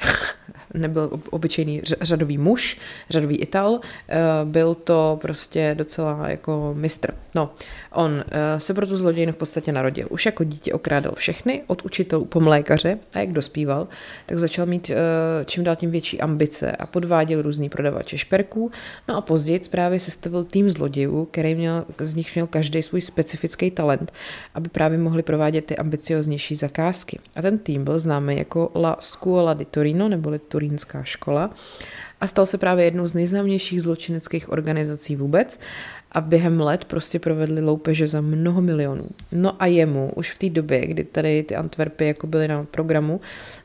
[0.74, 2.78] nebyl obyčejný řadový muž,
[3.10, 7.14] řadový Ital, eh, byl to prostě docela jako mistr.
[7.34, 7.50] No,
[7.92, 10.06] on eh, se pro tu zlodějnu v podstatě narodil.
[10.10, 13.88] Už jako dítě okrádal všechny, od učitelů po mlékaře a jak dospíval,
[14.26, 14.94] tak začal mít eh,
[15.44, 18.70] čím dál tím větší ambice a podváděl různý prodavače šperků.
[19.08, 23.70] No a později právě sestavil tým zlodějů, který měl, z nich měl každý svůj specifický
[23.70, 24.12] talent,
[24.54, 27.18] aby právě mohli provádět ty ambicioznější zakázky.
[27.36, 31.50] A ten tým byl známý jako La Scuola di Torino, neboli Turínská škola
[32.20, 35.60] a stal se právě jednou z nejznámějších zločineckých organizací vůbec
[36.12, 39.06] a během let prostě provedli loupeže za mnoho milionů.
[39.32, 43.20] No a jemu už v té době, kdy tady ty Antwerpy jako byly na programu,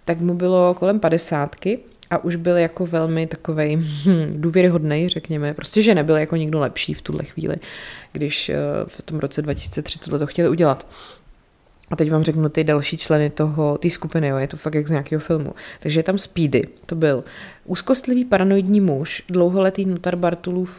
[0.05, 5.53] tak mu bylo kolem padesátky a už byl jako velmi takovej hm, důvěryhodný, řekněme.
[5.53, 7.55] Prostě, že nebyl jako nikdo lepší v tuhle chvíli,
[8.11, 8.55] když eh,
[8.87, 10.87] v tom roce 2003 tohle to chtěli udělat.
[11.91, 14.87] A teď vám řeknu ty další členy toho, té skupiny, jo, je to fakt jak
[14.87, 15.53] z nějakého filmu.
[15.79, 17.23] Takže je tam Speedy, to byl
[17.65, 20.69] úzkostlivý paranoidní muž, dlouholetý notar Bartulův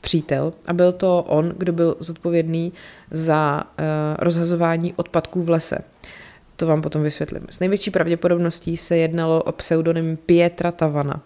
[0.00, 2.72] přítel a byl to on, kdo byl zodpovědný
[3.10, 3.84] za uh,
[4.18, 5.78] rozhazování odpadků v lese.
[6.56, 7.42] To vám potom vysvětlím.
[7.50, 11.22] S největší pravděpodobností se jednalo o pseudonym Pietra Tavana.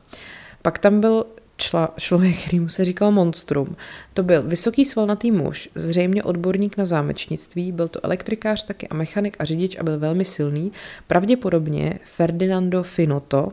[0.62, 1.24] Pak tam byl
[1.62, 3.76] čla, člověk, který mu se říkal Monstrum.
[4.14, 9.36] To byl vysoký svalnatý muž, zřejmě odborník na zámečnictví, byl to elektrikář taky a mechanik
[9.38, 10.72] a řidič a byl velmi silný,
[11.06, 13.44] pravděpodobně Ferdinando Finotto.
[13.44, 13.52] Uh,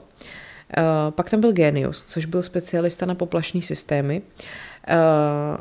[1.09, 4.21] pak tam byl Genius, což byl specialista na poplašní systémy.
[4.21, 4.95] Uh,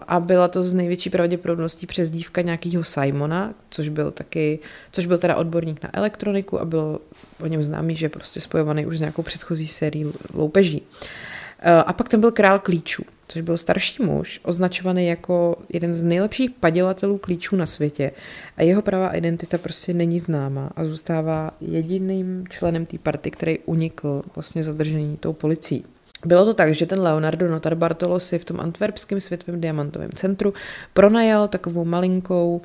[0.08, 4.58] a byla to z největší pravděpodobností přezdívka nějakého Simona, což byl taky,
[4.92, 6.98] což byl teda odborník na elektroniku a bylo
[7.40, 10.80] o něm známý, že je prostě spojovaný už s nějakou předchozí sérií loupeží.
[10.80, 11.37] Uh, Eh,
[11.86, 16.50] a pak tam byl král klíčů, což byl starší muž, označovaný jako jeden z nejlepších
[16.50, 18.10] padělatelů klíčů na světě.
[18.56, 24.22] A jeho pravá identita prostě není známa a zůstává jediným členem té party, který unikl
[24.34, 25.84] vlastně zadržení tou policií.
[26.24, 30.54] Bylo to tak, že ten Leonardo Notar Bartolo si v tom antwerpském světovém diamantovém centru
[30.94, 32.62] pronajal takovou malinkou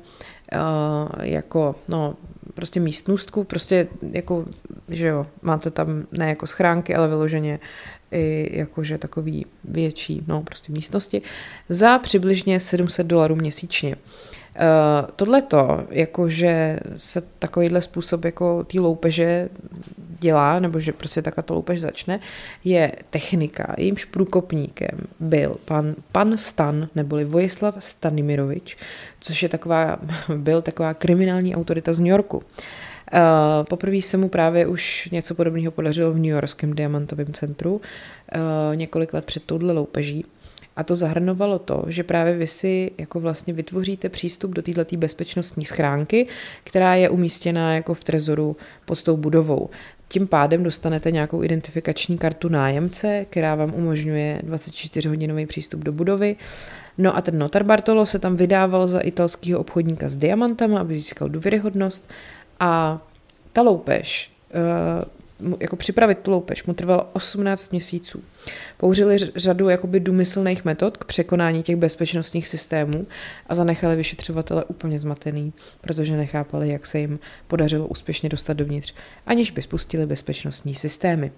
[0.52, 2.16] uh, jako, no,
[2.54, 4.44] prostě místnostku, prostě jako,
[4.88, 7.60] že jo, máte tam ne jako schránky, ale vyloženě
[8.14, 11.22] i jakože takový větší, no prostě místnosti,
[11.68, 13.96] za přibližně 700 dolarů měsíčně.
[13.96, 19.48] Uh, tohleto, jakože se takovýhle způsob jako té loupeže
[20.20, 22.20] dělá, nebo že prostě takhle ta loupež začne,
[22.64, 23.74] je technika.
[23.78, 28.76] Jejímž průkopníkem byl pan, pan Stan, neboli Vojislav Stanimirovič,
[29.20, 29.98] což je taková,
[30.36, 32.36] byl taková kriminální autorita z New Yorku.
[32.36, 32.44] Uh,
[33.14, 38.76] Uh, poprvé se mu právě už něco podobného podařilo v New Yorkském diamantovém centru, uh,
[38.76, 40.24] několik let před touhle loupeží.
[40.76, 45.64] A to zahrnovalo to, že právě vy si jako vlastně vytvoříte přístup do této bezpečnostní
[45.64, 46.26] schránky,
[46.64, 49.70] která je umístěná jako v trezoru pod tou budovou.
[50.08, 56.36] Tím pádem dostanete nějakou identifikační kartu nájemce, která vám umožňuje 24-hodinový přístup do budovy.
[56.98, 61.28] No a ten notar Bartolo se tam vydával za italského obchodníka s diamantama, aby získal
[61.28, 62.10] důvěryhodnost
[62.60, 63.02] a
[63.52, 65.04] ta loupež eh,
[65.60, 68.22] jako připravit tu loupež mu trvalo 18 měsíců.
[68.76, 73.06] Použili řadu jakoby důmyslných metod k překonání těch bezpečnostních systémů
[73.46, 78.94] a zanechali vyšetřovatele úplně zmatený, protože nechápali, jak se jim podařilo úspěšně dostat dovnitř,
[79.26, 81.32] aniž by spustili bezpečnostní systémy.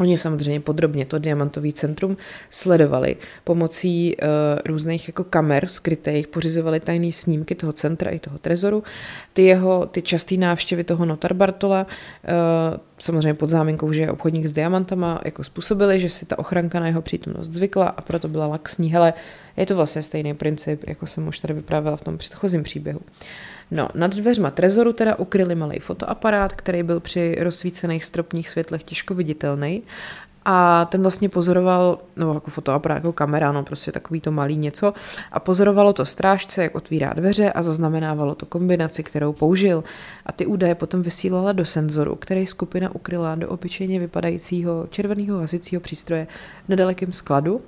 [0.00, 2.16] Oni samozřejmě podrobně to diamantový centrum
[2.50, 4.28] sledovali pomocí uh,
[4.64, 8.82] různých jako kamer skrytých, pořizovali tajné snímky toho centra i toho trezoru.
[9.32, 14.46] Ty jeho, ty časté návštěvy toho notar Bartola, uh, samozřejmě pod záminkou, že je obchodník
[14.46, 18.46] s diamantama, jako způsobili, že si ta ochranka na jeho přítomnost zvykla a proto byla
[18.46, 18.92] laxní.
[18.92, 19.12] Hele,
[19.56, 22.98] je to vlastně stejný princip, jako jsem už tady vyprávěla v tom předchozím příběhu.
[23.00, 28.82] Uh, No, nad dveřma trezoru teda ukryli malý fotoaparát, který byl při rozsvícených stropních světlech
[28.82, 29.82] těžko viditelný.
[30.44, 34.94] A ten vlastně pozoroval, no jako fotoaparát, jako kamera, no prostě takový to malý něco.
[35.32, 39.84] A pozorovalo to strážce, jak otvírá dveře a zaznamenávalo to kombinaci, kterou použil.
[40.26, 45.80] A ty údaje potom vysílala do senzoru, který skupina ukryla do obyčejně vypadajícího červeného hasicího
[45.80, 46.26] přístroje
[46.64, 47.60] v nedalekém skladu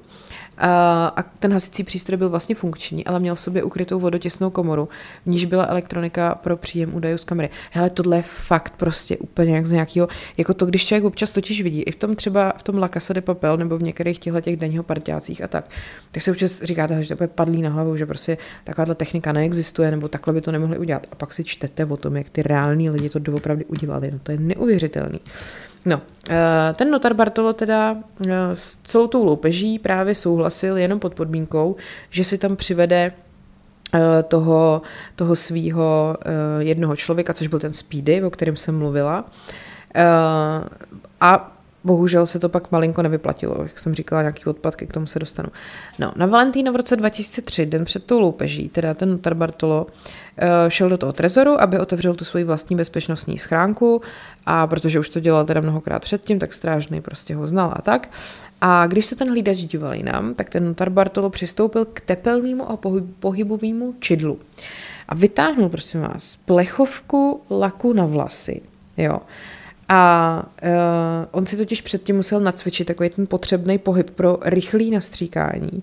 [0.58, 4.88] a ten hasicí přístroj byl vlastně funkční, ale měl v sobě ukrytou vodotěsnou komoru,
[5.26, 7.50] v níž byla elektronika pro příjem údajů z kamery.
[7.70, 11.62] Hele, tohle je fakt prostě úplně jak z nějakého, jako to, když člověk občas totiž
[11.62, 14.40] vidí, i v tom třeba v tom La Casa de Papel nebo v některých těchto
[14.40, 15.70] těch denního parťácích a tak,
[16.12, 19.90] tak se občas říkáte, že to je padlý na hlavu, že prostě takováhle technika neexistuje,
[19.90, 21.06] nebo takhle by to nemohli udělat.
[21.12, 24.10] A pak si čtete o tom, jak ty reální lidi to doopravdy udělali.
[24.10, 25.20] No to je neuvěřitelný.
[25.84, 27.96] No, eh, ten notar Bartolo teda
[28.28, 31.76] eh, s celou tou loupeží právě souhlasil jenom pod podmínkou,
[32.10, 33.12] že si tam přivede
[33.94, 34.82] eh, toho,
[35.16, 36.16] toho svého
[36.58, 39.24] jednoho člověka, což byl ten Speedy, o kterém jsem mluvila.
[41.20, 45.18] A bohužel se to pak malinko nevyplatilo, jak jsem říkala, nějaký odpadky, k tomu se
[45.18, 45.48] dostanu.
[45.98, 49.86] No, na Valentína v roce 2003, den před tou loupeží, teda ten notar Bartolo,
[50.68, 54.02] šel do toho trezoru, aby otevřel tu svoji vlastní bezpečnostní schránku
[54.46, 58.08] a protože už to dělal teda mnohokrát předtím, tak strážný prostě ho znal a tak.
[58.60, 62.78] A když se ten hlídač díval jinam, tak ten notar Bartolo přistoupil k tepelnému a
[63.20, 64.38] pohybovému čidlu
[65.08, 68.62] a vytáhnul, prosím vás, plechovku laku na vlasy.
[68.96, 69.18] Jo.
[69.88, 70.68] A uh,
[71.30, 75.82] on si totiž předtím musel nacvičit takový ten potřebný pohyb pro rychlý nastříkání.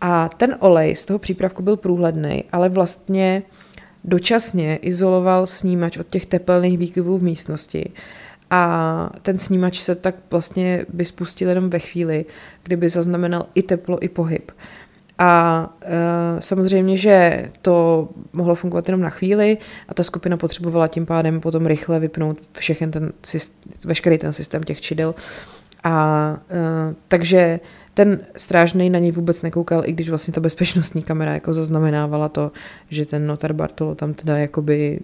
[0.00, 3.42] A ten olej z toho přípravku byl průhledný, ale vlastně
[4.04, 7.92] dočasně izoloval snímač od těch tepelných výkyvů v místnosti
[8.54, 12.24] a ten snímač se tak vlastně by spustil jenom ve chvíli,
[12.62, 14.50] kdyby zaznamenal i teplo, i pohyb.
[15.18, 21.06] A e, samozřejmě, že to mohlo fungovat jenom na chvíli a ta skupina potřebovala tím
[21.06, 23.12] pádem potom rychle vypnout všechen ten,
[23.84, 25.14] veškerý ten systém těch čidel.
[25.84, 27.60] A e, takže
[27.94, 32.52] ten strážný na něj vůbec nekoukal, i když vlastně ta bezpečnostní kamera jako zaznamenávala to,
[32.90, 35.00] že ten notar Bartolo tam teda jakoby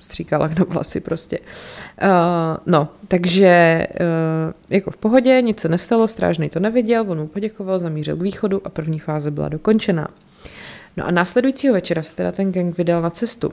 [0.00, 1.38] stříkal na vlasy prostě.
[1.38, 7.26] Uh, no, takže uh, jako v pohodě, nic se nestalo, strážný to neviděl, on mu
[7.26, 10.08] poděkoval, zamířil k východu a první fáze byla dokončena.
[10.96, 13.52] No a následujícího večera se teda ten gang vydal na cestu.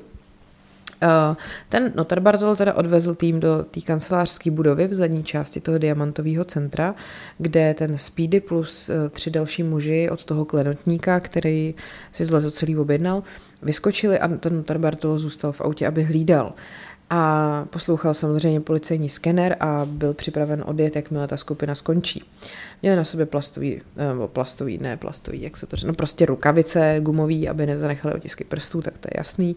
[1.02, 1.36] Eh,
[1.70, 6.46] ten notar Bartol teda odvezl tým do té kancelářské budovy v zadní části toho diamantového
[6.46, 6.96] centra,
[7.38, 11.76] kde ten Speedy plus eh, tři další muži od toho klenotníka, který
[12.12, 13.24] si tohle celý objednal,
[13.62, 16.54] vyskočili a ten notar Bartol zůstal v autě, aby hlídal
[17.10, 22.24] a poslouchal samozřejmě policejní skener a byl připraven odjet, jakmile ta skupina skončí.
[22.82, 26.98] Měli na sobě plastový, nebo plastový, ne plastový, jak se to říká, no prostě rukavice
[27.00, 29.56] gumový, aby nezanechali otisky prstů, tak to je jasný.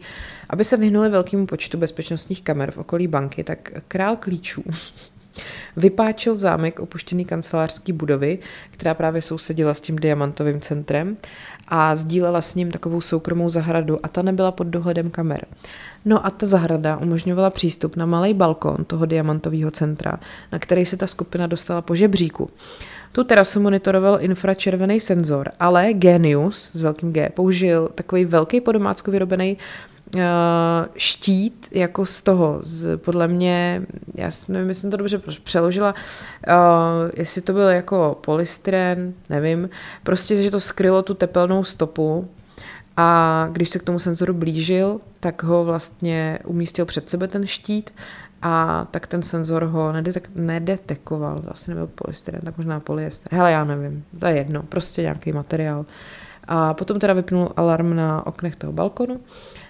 [0.48, 4.64] Aby se vyhnuli velkému počtu bezpečnostních kamer v okolí banky, tak král klíčů
[5.76, 8.38] vypáčil zámek opuštěný kancelářský budovy,
[8.70, 11.16] která právě sousedila s tím diamantovým centrem
[11.68, 15.46] a sdílela s ním takovou soukromou zahradu a ta nebyla pod dohledem kamer.
[16.04, 20.20] No a ta zahrada umožňovala přístup na malý balkon toho diamantového centra,
[20.52, 22.50] na který se ta skupina dostala po žebříku.
[23.12, 29.10] Tu terasu monitoroval infračervený senzor, ale Genius s velkým G použil takový velký po domácku
[29.10, 29.56] vyrobený
[30.14, 30.20] uh,
[30.96, 33.82] štít jako z toho, z, podle mě,
[34.14, 35.94] já nevím, jestli jsem to dobře přeložila,
[36.48, 36.54] uh,
[37.16, 39.70] jestli to byl jako polystyren, nevím,
[40.02, 42.28] prostě, že to skrylo tu tepelnou stopu
[43.00, 47.94] a když se k tomu senzoru blížil, tak ho vlastně umístil před sebe ten štít
[48.42, 53.28] a tak ten senzor ho nedetek- nedetekoval, asi nebyl polystyren, tak možná polyester.
[53.32, 55.86] Hele, já nevím, to je jedno, prostě nějaký materiál.
[56.44, 59.20] A potom teda vypnul alarm na oknech toho balkonu.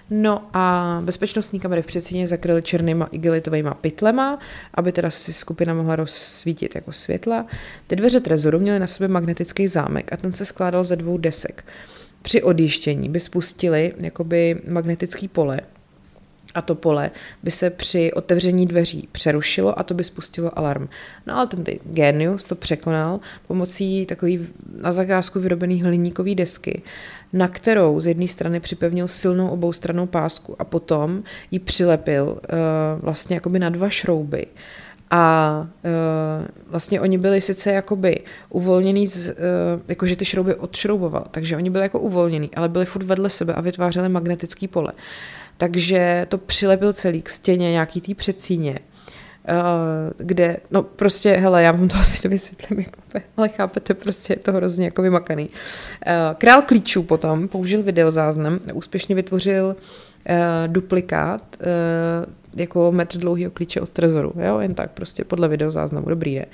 [0.09, 4.39] No a bezpečnostní kamery v předsíně zakryly černýma igelitovými pytlema,
[4.73, 7.45] aby teda si skupina mohla rozsvítit jako světla.
[7.87, 11.63] Ty dveře trezoru měly na sebe magnetický zámek a ten se skládal ze dvou desek.
[12.21, 15.61] Při odjíždění by spustili jakoby magnetický pole,
[16.55, 17.11] a to pole
[17.43, 20.89] by se při otevření dveří přerušilo a to by spustilo alarm.
[21.27, 24.47] No ale ten genius to překonal pomocí takový
[24.81, 26.81] na zakázku vyrobený hliníkový desky,
[27.33, 32.37] na kterou z jedné strany připevnil silnou oboustranou pásku a potom ji přilepil uh,
[33.01, 34.45] vlastně jakoby na dva šrouby.
[35.13, 39.35] A uh, vlastně oni byli sice jakoby uvolněný, z, uh,
[39.87, 43.61] jakože ty šrouby odšrouboval, takže oni byli jako uvolněný, ale byli furt vedle sebe a
[43.61, 44.91] vytvářeli magnetický pole.
[45.57, 48.79] Takže to přilepil celý k stěně nějaký tý předsíně,
[49.49, 53.01] Uh, kde, no prostě, hele, já vám to asi nevysvětlím, jako,
[53.37, 55.49] ale chápete, prostě je to hrozně jako vymakaný.
[55.49, 55.53] Uh,
[56.37, 60.35] král klíčů potom použil videozáznam, úspěšně vytvořil uh,
[60.67, 66.33] duplikát uh, jako metr dlouhého klíče od trezoru, jo, jen tak prostě podle videozáznamu, dobrý
[66.33, 66.45] je.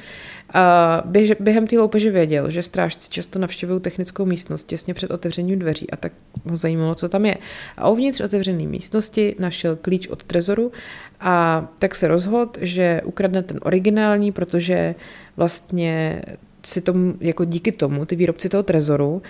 [0.53, 5.59] A běž, během té loupeže věděl, že strážci často navštěvují technickou místnost těsně před otevřením
[5.59, 6.11] dveří a tak
[6.49, 7.37] ho zajímalo, co tam je.
[7.77, 10.71] A uvnitř otevřené místnosti našel klíč od trezoru
[11.19, 14.95] a tak se rozhodl, že ukradne ten originální, protože
[15.37, 16.21] vlastně
[16.65, 19.21] si tomu, jako díky tomu ty výrobci toho trezoru uh,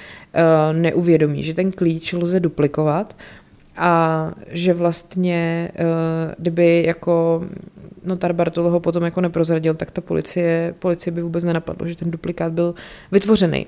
[0.80, 3.18] neuvědomí, že ten klíč lze duplikovat,
[3.78, 7.43] a že vlastně, uh, kdyby jako
[8.03, 12.11] notar Bartolo ho potom jako neprozradil, tak ta policie, policie by vůbec nenapadlo, že ten
[12.11, 12.75] duplikát byl
[13.11, 13.67] vytvořený.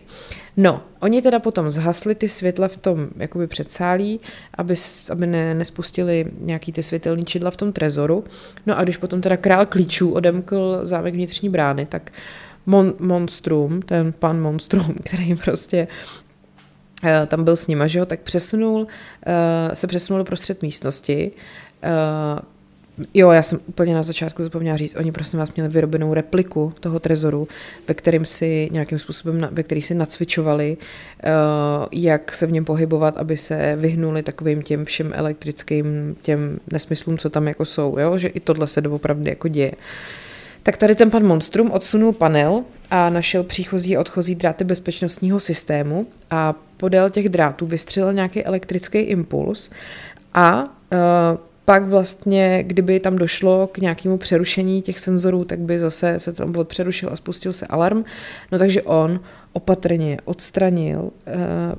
[0.57, 4.19] No, oni teda potom zhasli ty světla v tom jakoby předsálí,
[4.53, 4.73] aby,
[5.11, 8.23] aby ne, nespustili nějaký ty světelný čidla v tom trezoru.
[8.65, 12.11] No a když potom teda král klíčů odemkl zámek vnitřní brány, tak
[12.65, 16.28] Mon, Monstrum, ten pan Monstrum, který prostě Eh,
[17.27, 18.87] tam byl s nima, že jo, tak přesunul,
[19.25, 21.31] eh, se přesunul prostřed místnosti.
[21.83, 22.39] Eh,
[23.13, 26.99] jo, já jsem úplně na začátku zapomněla říct, oni prosím vás měli vyrobenou repliku toho
[26.99, 27.47] trezoru,
[27.87, 30.77] ve kterým si nějakým způsobem, ve který si nacvičovali,
[31.91, 37.29] jak se v něm pohybovat, aby se vyhnuli takovým těm všem elektrickým těm nesmyslům, co
[37.29, 39.71] tam jako jsou, jo, že i tohle se doopravdy jako děje.
[40.63, 46.07] Tak tady ten pan Monstrum odsunul panel a našel příchozí a odchozí dráty bezpečnostního systému
[46.31, 49.71] a podél těch drátů vystřelil nějaký elektrický impuls
[50.33, 50.69] a uh,
[51.65, 56.53] pak vlastně, kdyby tam došlo k nějakému přerušení těch senzorů, tak by zase se tam
[56.63, 58.03] přerušil a spustil se alarm.
[58.51, 59.19] No takže on
[59.53, 61.11] opatrně odstranil uh,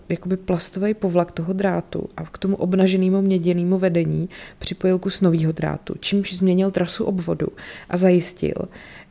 [0.09, 4.29] jakoby plastový povlak toho drátu a k tomu obnaženému měděnému vedení
[4.59, 7.47] připojil kus nového drátu, čímž změnil trasu obvodu
[7.89, 8.57] a zajistil,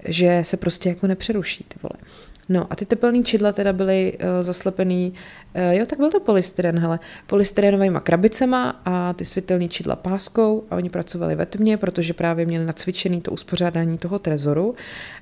[0.05, 1.99] že se prostě jako nepřeruší ty vole.
[2.49, 5.13] No a ty tepelné čidla teda byly uh, zaslepený,
[5.55, 10.75] uh, jo, tak byl to polystyren, hele, polystyrenovými krabicema a ty světelné čidla páskou a
[10.75, 14.75] oni pracovali ve tmě, protože právě měli nacvičený to uspořádání toho trezoru.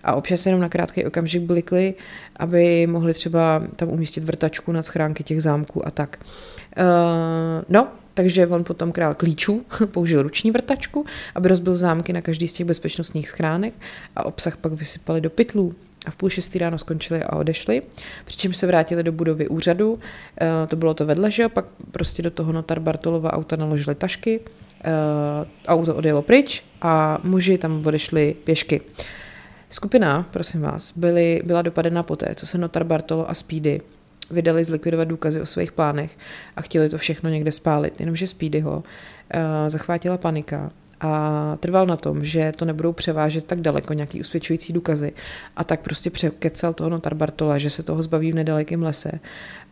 [0.04, 1.94] A občas jenom na krátký okamžik blikli,
[2.36, 6.20] aby mohli třeba tam umístit vrtačku nad schránky těch zámků a tak.
[6.78, 11.06] Uh, no, takže on potom král klíčů použil ruční vrtačku,
[11.36, 13.74] aby rozbil zámky na každý z těch bezpečnostních schránek
[14.16, 15.76] a obsah pak vysypali do pytlů
[16.08, 17.82] a v půl šestý ráno skončili a odešli,
[18.26, 20.00] přičemž se vrátili do budovy úřadu,
[20.42, 23.96] e, to bylo to vedle, že jo, pak prostě do toho notar Bartolova auta naložili
[23.96, 24.92] tašky, e,
[25.68, 28.82] auto odjelo pryč a muži tam odešli pěšky.
[29.70, 33.82] Skupina, prosím vás, byly, byla dopadena poté, co se notar Bartolo a Speedy
[34.32, 36.18] vydali zlikvidovat důkazy o svých plánech
[36.56, 38.84] a chtěli to všechno někde spálit, jenomže Speedy ho uh,
[39.68, 40.72] zachvátila panika
[41.02, 45.14] a trval na tom, že to nebudou převážet tak daleko nějaký usvědčující důkazy.
[45.56, 49.12] A tak prostě překecel toho notar Bartola, že se toho zbaví v nedalekém lese.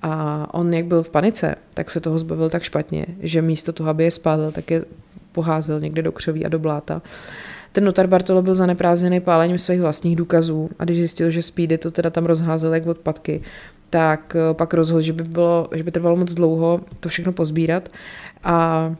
[0.01, 3.89] A on jak byl v panice, tak se toho zbavil tak špatně, že místo toho,
[3.89, 4.85] aby je spálil, tak je
[5.31, 7.01] poházel někde do křoví a do bláta.
[7.71, 11.91] Ten notar Bartolo byl zaneprázdněný pálením svých vlastních důkazů a když zjistil, že Speedy to
[11.91, 13.41] teda tam rozházel jak odpadky,
[13.89, 17.89] tak pak rozhodl, že by, bylo, že by trvalo moc dlouho to všechno pozbírat.
[18.43, 18.95] A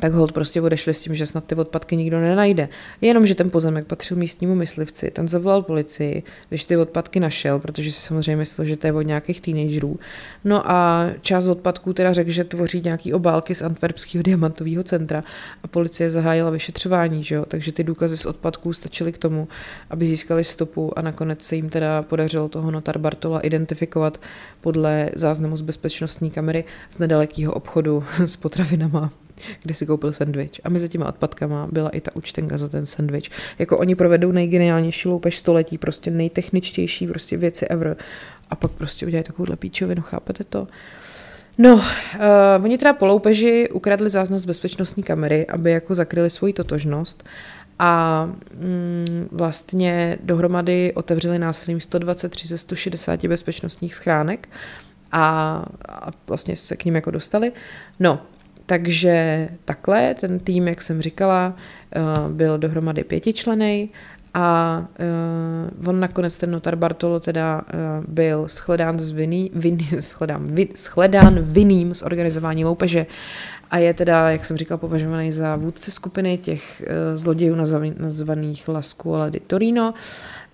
[0.00, 2.68] tak hold prostě odešli s tím, že snad ty odpadky nikdo nenajde.
[3.00, 8.00] Jenomže ten pozemek patřil místnímu myslivci, ten zavolal policii, když ty odpadky našel, protože si
[8.00, 9.98] samozřejmě myslel, že to je od nějakých teenagerů.
[10.44, 15.24] No a část odpadků teda řekl, že tvoří nějaký obálky z Antwerpského diamantového centra
[15.62, 17.44] a policie zahájila vyšetřování, že jo?
[17.48, 19.48] takže ty důkazy z odpadků stačily k tomu,
[19.90, 24.20] aby získali stopu a nakonec se jim teda podařilo toho notar Bartola identifikovat
[24.60, 29.12] podle záznamu z bezpečnostní kamery z nedalekého obchodu s potravinama
[29.62, 30.60] kde si koupil sendvič.
[30.64, 33.30] A mezi těma odpadkama byla i ta účtenka za ten sendvič.
[33.58, 37.96] Jako oni provedou nejgeniálnější loupež století, prostě nejtechničtější prostě věci ever.
[38.50, 40.68] A pak prostě udělají takovouhle píčovinu, chápete to?
[41.58, 46.52] No, uh, oni teda po loupeži ukradli záznam z bezpečnostní kamery, aby jako zakryli svoji
[46.52, 47.24] totožnost
[47.78, 48.24] a
[48.54, 54.48] mm, vlastně dohromady otevřeli násilím 123 ze 160 bezpečnostních schránek
[55.12, 55.22] a,
[55.88, 57.52] a vlastně se k ním jako dostali.
[58.00, 58.22] No,
[58.70, 61.56] takže takhle, ten tým, jak jsem říkala,
[61.94, 63.88] eh, byl dohromady pětičlenej
[64.34, 64.78] a
[65.82, 70.68] uh, on nakonec, ten notar Bartolo, teda uh, byl shledán, z viny, vin, shledán, vin,
[70.76, 73.06] shledán vinným z organizování loupeže
[73.70, 76.82] a je teda, jak jsem říkal, považovaný za vůdce skupiny těch
[77.14, 77.54] zlodějů
[77.98, 79.94] nazvaných La Scuola di Torino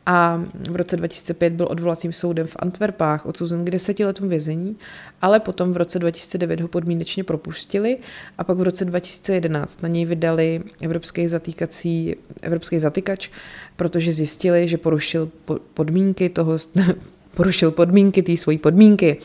[0.07, 4.77] a v roce 2005 byl odvolacím soudem v Antwerpách odsouzen k deseti letům vězení,
[5.23, 7.99] ale potom v roce 2009 ho podmínečně propustili
[8.39, 13.31] a pak v roce 2011 na něj vydali evropský zatýkací, evropský zatykač,
[13.77, 15.29] protože zjistili, že porušil
[15.75, 16.59] podmínky toho,
[17.35, 19.17] porušil podmínky té svojí podmínky.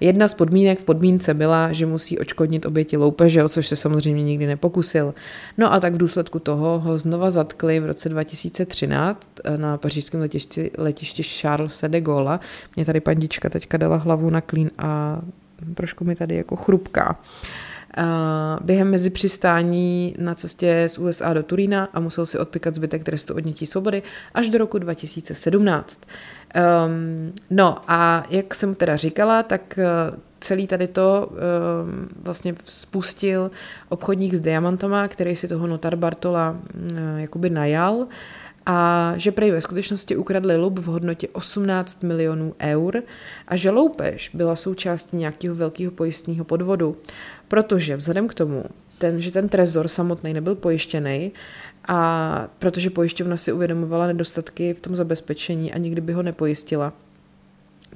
[0.00, 4.24] Jedna z podmínek v podmínce byla, že musí očkodnit oběti loupeže, o což se samozřejmě
[4.24, 5.14] nikdy nepokusil.
[5.58, 10.20] No a tak v důsledku toho ho znova zatkli v roce 2013 eh, na pařížském
[10.20, 12.38] letišti, letišti Charles de Gaulle.
[12.76, 15.20] Mě tady pandička teďka dala hlavu na klín a
[15.74, 17.20] trošku mi tady jako chrupká.
[17.98, 23.04] Uh, během mezi přistání na cestě z USA do Turína a musel si odpikat zbytek
[23.04, 24.02] trestu odnětí svobody
[24.34, 26.00] až do roku 2017.
[26.54, 33.50] Um, no a jak jsem teda říkala, tak uh, celý tady to um, vlastně spustil
[33.88, 38.06] obchodník s diamantama, který si toho notar Bartola uh, jakoby najal
[38.70, 43.02] a že prej ve skutečnosti ukradli lup v hodnotě 18 milionů eur
[43.48, 46.96] a že loupež byla součástí nějakého velkého pojistného podvodu,
[47.48, 48.64] protože vzhledem k tomu,
[48.98, 51.32] ten, že ten trezor samotný nebyl pojištěný,
[51.88, 56.92] a protože pojišťovna si uvědomovala nedostatky v tom zabezpečení a nikdy by ho nepojistila,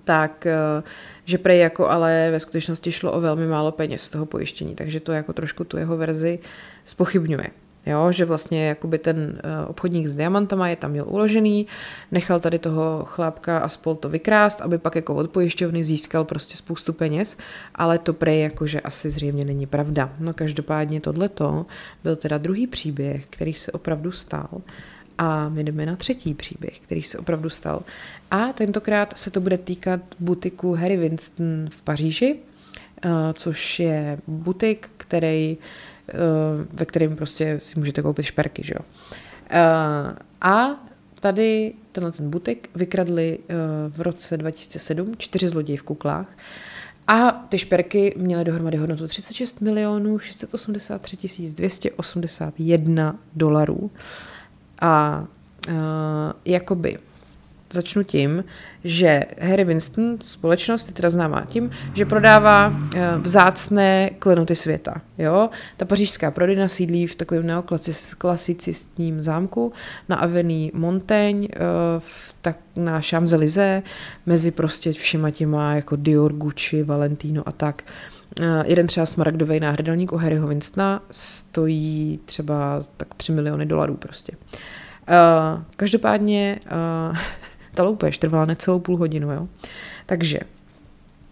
[0.05, 0.82] tak eh,
[1.24, 5.01] že prej jako ale ve skutečnosti šlo o velmi málo peněz z toho pojištění, takže
[5.01, 6.38] to jako trošku tu jeho verzi
[6.84, 7.51] spochybňuje.
[7.87, 11.66] Jo, že vlastně jakoby ten eh, obchodník s diamantama je tam měl uložený,
[12.12, 16.57] nechal tady toho chlápka a spol to vykrást, aby pak jako od pojišťovny získal prostě
[16.57, 17.37] spoustu peněz,
[17.74, 20.12] ale to prej jakože asi zřejmě není pravda.
[20.20, 21.66] No každopádně tohleto
[22.05, 24.49] byl teda druhý příběh, který se opravdu stal
[25.18, 27.83] a my jdeme na třetí příběh, který se opravdu stal.
[28.30, 32.37] A tentokrát se to bude týkat butiku Harry Winston v Paříži,
[33.05, 35.57] eh, což je butik, který
[36.72, 38.84] ve kterém prostě si můžete koupit šperky, že jo.
[39.50, 40.84] Eh, a
[41.20, 43.55] tady tenhle ten butik vykradli eh,
[43.88, 46.36] v roce 2007 čtyři zloději v kuklách
[47.09, 53.90] a ty šperky měly dohromady hodnotu 36 milionů 683 281 dolarů.
[54.80, 55.24] A
[56.44, 56.98] jakoby
[57.73, 58.45] Začnu tím,
[58.85, 64.95] že Harry Winston, společnost, je teda známá tím, že prodává eh, vzácné klenoty světa.
[65.18, 65.51] Jo?
[65.77, 69.73] Ta pařížská prodejna sídlí v takovém neoklasicistním zámku
[70.09, 71.59] na Avenue Montaigne, eh,
[71.99, 73.83] v, tak na Champs-Élysées,
[74.27, 77.83] mezi prostě všema těma jako Dior, Gucci, Valentino a tak.
[78.41, 84.33] Uh, jeden třeba smaragdový náhrdelník u Harryho Winstona stojí třeba tak 3 miliony dolarů prostě.
[84.33, 86.59] Uh, každopádně
[87.11, 87.16] uh,
[87.75, 89.49] ta loupež trvala necelou půl hodinu, jo.
[90.07, 90.41] Takže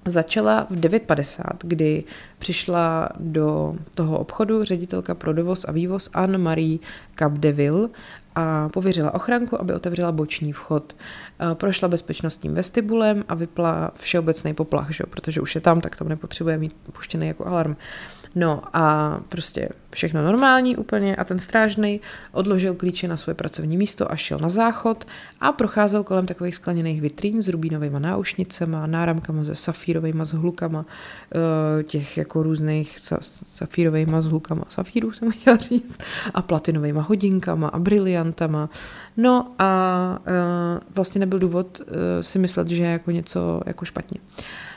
[0.04, 2.04] začala v 9.50, kdy
[2.38, 6.78] přišla do toho obchodu ředitelka pro dovoz a vývoz Anne-Marie
[7.18, 7.88] Capdeville
[8.34, 10.96] a pověřila ochranku, aby otevřela boční vchod.
[11.52, 15.04] E, prošla bezpečnostním vestibulem a vypla všeobecný poplach, že?
[15.10, 17.76] protože už je tam, tak tam nepotřebuje mít puštěný jako alarm.
[18.34, 22.00] No a prostě všechno normální úplně a ten strážný
[22.32, 25.06] odložil klíče na svoje pracovní místo a šel na záchod
[25.40, 30.86] a procházel kolem takových skleněných vitrín s rubínovými náušnicema, náramkama se safírovými zhlukama,
[31.34, 35.98] eh, těch jako různých safírovými zhlukama, safírů jsem chtěla říct,
[36.34, 38.70] a platinovými hodinkama a briliantama.
[39.16, 44.20] No a eh, vlastně nebyl důvod eh, si myslet, že je jako něco jako špatně.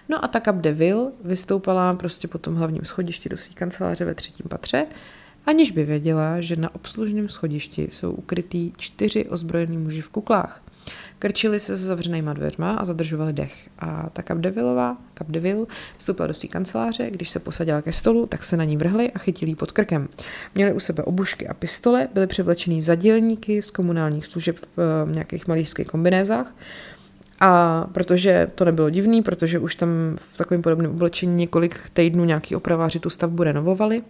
[0.09, 4.45] No a ta Capdeville vystoupala prostě po tom hlavním schodišti do své kanceláře ve třetím
[4.49, 4.85] patře,
[5.45, 10.61] aniž by věděla, že na obslužném schodišti jsou ukrytý čtyři ozbrojený muži v kuklách.
[11.19, 13.69] Krčili se se zavřenýma dveřma a zadržovali dech.
[13.79, 15.65] A ta Capdevillová, Capdeville,
[15.97, 19.19] vstoupila do své kanceláře, když se posadila ke stolu, tak se na ní vrhli a
[19.19, 20.09] chytili pod krkem.
[20.55, 24.65] Měli u sebe obušky a pistole, byli převlečený za dělníky z komunálních služeb v
[25.05, 26.53] uh, nějakých malířských kombinézách
[27.43, 29.89] a protože to nebylo divný, protože už tam
[30.33, 34.01] v takovém podobném oblečení několik týdnů nějaký opraváři tu stavbu renovovali,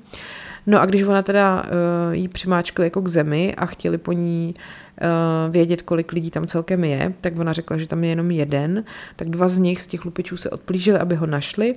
[0.68, 4.56] No a když ona teda uh, jí přimáčkli jako k zemi a chtěli po ní
[4.56, 8.84] uh, vědět, kolik lidí tam celkem je, tak ona řekla, že tam je jenom jeden,
[9.16, 11.76] tak dva z nich, z těch lupičů se odplížili, aby ho našli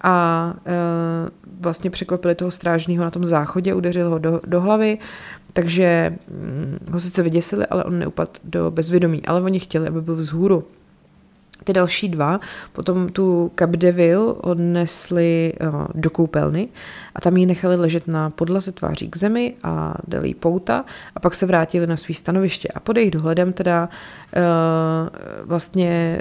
[0.00, 4.98] a uh, vlastně překvapili toho strážního na tom záchodě, udeřil ho do, do hlavy,
[5.52, 10.16] takže um, ho sice vyděsili, ale on neupadl do bezvědomí, ale oni chtěli, aby byl
[10.16, 10.64] vzhůru.
[11.64, 12.40] Ty další dva.
[12.72, 16.68] Potom tu Capdeville odnesli uh, do koupelny
[17.14, 20.84] a tam ji nechali ležet na podlaze tváří k zemi a dali pouta
[21.14, 22.68] a pak se vrátili na svý stanoviště.
[22.74, 24.38] A pod jejich dohledem teda uh,
[25.44, 26.18] vlastně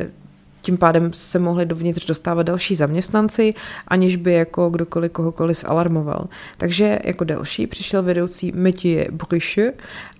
[0.63, 3.53] tím pádem se mohli dovnitř dostávat další zaměstnanci,
[3.87, 6.27] aniž by jako kdokoliv kohokoliv zalarmoval.
[6.57, 9.73] Takže jako další přišel vedoucí Mathieu Bruche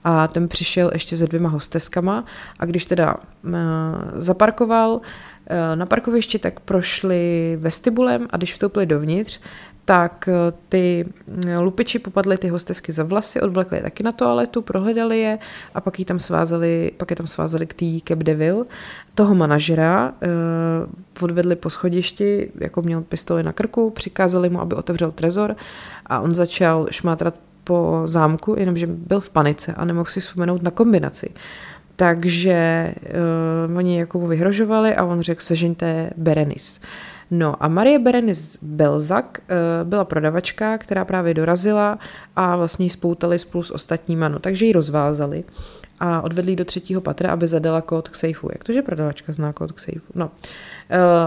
[0.04, 2.26] a ten přišel ještě se dvěma hosteskama
[2.60, 3.52] a když teda uh,
[4.14, 5.02] zaparkoval,
[5.48, 9.40] eh, na parkovišti tak prošli vestibulem a když vstoupili dovnitř,
[9.86, 11.06] tak eh, ty
[11.48, 15.40] eh, lupiči popadly ty hostesky za vlasy, odvlekli je taky na toaletu, prohledali je
[15.74, 18.66] a pak, je tam svázali, pak je tam svázali k té Cap Devil.
[19.16, 25.12] Toho manažera uh, odvedli po schodišti, jako měl pistoli na krku, přikázali mu, aby otevřel
[25.12, 25.56] trezor
[26.06, 30.72] a on začal šmátrat po zámku, jenomže byl v panice a nemohl si vzpomenout na
[30.72, 31.30] kombinaci.
[31.96, 32.94] Takže
[33.70, 36.82] uh, oni jako vyhrožovali a on řekl, sežeňte Berenis.
[37.32, 42.00] No a Marie Berenice Belzak uh, byla prodavačka, která právě dorazila
[42.36, 45.44] a vlastně ji spoutali spolu s ostatníma, no takže ji rozvázali
[46.00, 48.50] a odvedli do třetího patra, aby zadala kód k sejfu.
[48.52, 50.14] Jak to, že prodavačka zná kód k sejfu?
[50.16, 50.32] No, uh,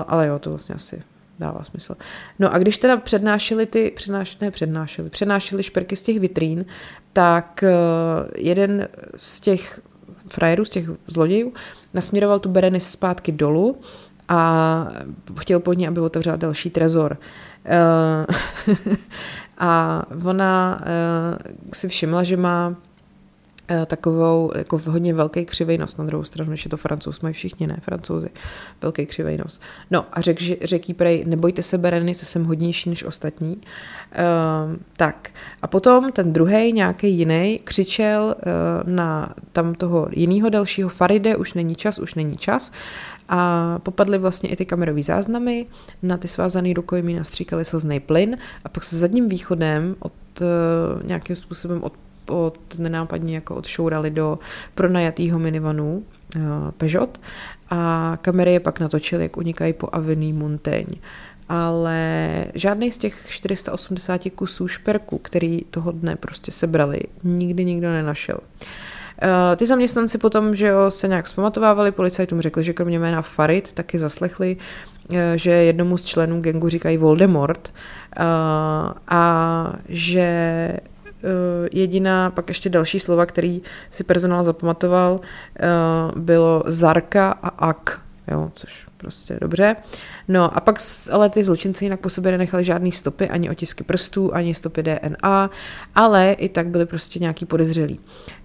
[0.09, 1.03] ale jo, to vlastně asi
[1.39, 1.95] dává smysl.
[2.39, 6.65] No a když teda přednášeli ty, přednáš, ne přednášeli, přednášeli šperky z těch vitrín,
[7.13, 9.81] tak uh, jeden z těch
[10.29, 11.53] frajerů, z těch zlodějů,
[11.95, 13.81] nasměroval tu Berenice zpátky dolů
[14.29, 14.89] a
[15.39, 17.19] chtěl po ní, aby otevřela další trezor.
[17.65, 18.27] Eh,
[19.59, 21.39] a ona eh,
[21.73, 22.75] si všimla, že má
[23.69, 25.97] eh, takovou jako hodně velký křivý nos.
[25.97, 28.29] Na druhou stranu, když je to francouz, mají všichni, ne, francouzi,
[28.83, 29.61] velký křivý nos.
[29.91, 33.57] No a řek, řekl jí prej, nebojte se, Bereny, se jsem hodnější než ostatní.
[33.57, 35.31] Uh, tak
[35.63, 41.55] a potom ten druhý, nějaký jiný, křičel uh, na tam toho jiného dalšího Faride, už
[41.55, 42.73] není čas, už není čas
[43.29, 45.67] a popadly vlastně i ty kamerové záznamy,
[46.03, 51.37] na ty svázané rukojmí nastříkali slzný plyn a pak se zadním východem od uh, nějakým
[51.37, 51.93] způsobem od,
[52.29, 54.39] od nenápadně jako odšourali do
[54.75, 56.03] pronajatého minivanu
[56.37, 56.43] uh,
[56.77, 57.21] Peugeot
[57.71, 60.97] a kamery je pak natočily, jak unikají po Avenue Montaigne
[61.49, 68.39] ale žádný z těch 480 kusů šperku, který toho dne prostě sebrali, nikdy nikdo nenašel.
[68.43, 68.95] Uh, Eh,
[69.57, 73.99] ty zaměstnanci potom, že jo, se nějak zpamatovávali, policajtům řekli, že kromě jména Farid taky
[73.99, 74.57] zaslechli,
[75.13, 77.73] eh, že jednomu z členů gengu říkají Voldemort
[78.17, 78.23] eh,
[79.09, 80.73] a že
[81.73, 85.21] jediná, pak ještě další slova, který si personál zapamatoval,
[86.17, 89.77] bylo Zarka a Ak, jo, což prostě dobře.
[90.29, 90.79] No a pak
[91.11, 95.51] ale ty zločinci jinak po sobě nenechali žádný stopy, ani otisky prstů, ani stopy DNA,
[95.95, 98.01] ale i tak byly prostě nějaký podezřelí.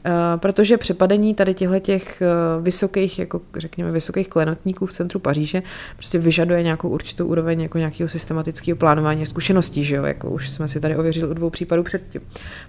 [0.06, 2.22] Uh, protože přepadení tady těchto těch
[2.58, 5.64] uh, vysokých, jako řekněme, vysokých klenotníků v centru Paříže
[5.96, 10.68] prostě vyžaduje nějakou určitou úroveň jako nějakého systematického plánování zkušeností, že jo, jako už jsme
[10.68, 12.22] si tady ověřili u dvou případů předtím.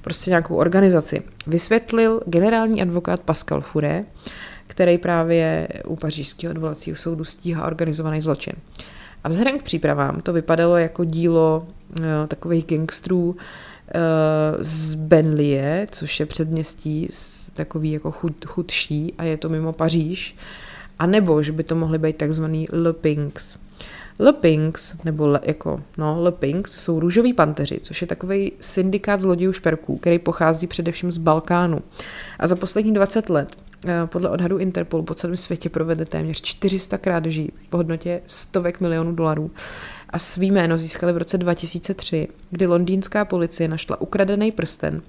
[0.02, 1.22] Prostě nějakou organizaci.
[1.46, 4.04] Vysvětlil generální advokát Pascal Furé,
[4.72, 8.52] který právě u pařížského odvolacího soudu stíhá organizovaný zločin.
[9.24, 11.66] A vzhledem k přípravám to vypadalo jako dílo
[11.98, 13.36] uh, takových gangstrů uh,
[14.60, 17.08] z Benlie, což je předměstí
[17.54, 20.36] takový jako chud, chudší a je to mimo Paříž,
[20.98, 23.56] a nebo že by to mohly být takzvaný Le Pinks.
[24.18, 29.20] Le Pinks, nebo le, jako, no, Le Pinks jsou růžoví panteři, což je takový syndikát
[29.20, 31.80] zlodějů šperků, který pochází především z Balkánu.
[32.38, 33.71] A za poslední 20 let Eh,
[34.06, 39.50] podle odhadu Interpolu po celém světě provede téměř 400 krádeží v hodnotě stovek milionů dolarů
[40.10, 45.02] a svý jméno získali v roce 2003, kdy londýnská policie našla ukradený prsten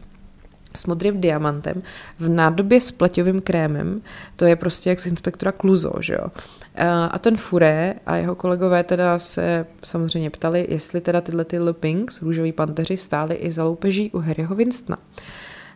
[0.76, 1.84] s modrým diamantem
[2.20, 4.02] v nádobě s pleťovým krémem.
[4.36, 6.28] To je prostě jak z inspektora Kluzo, že jo.
[6.76, 11.60] Eh, a ten Furé a jeho kolegové teda se samozřejmě ptali, jestli teda tyhle ty
[11.60, 14.98] Le Pinks, růžový panteři, stály i za loupeží u Harryho Winstona.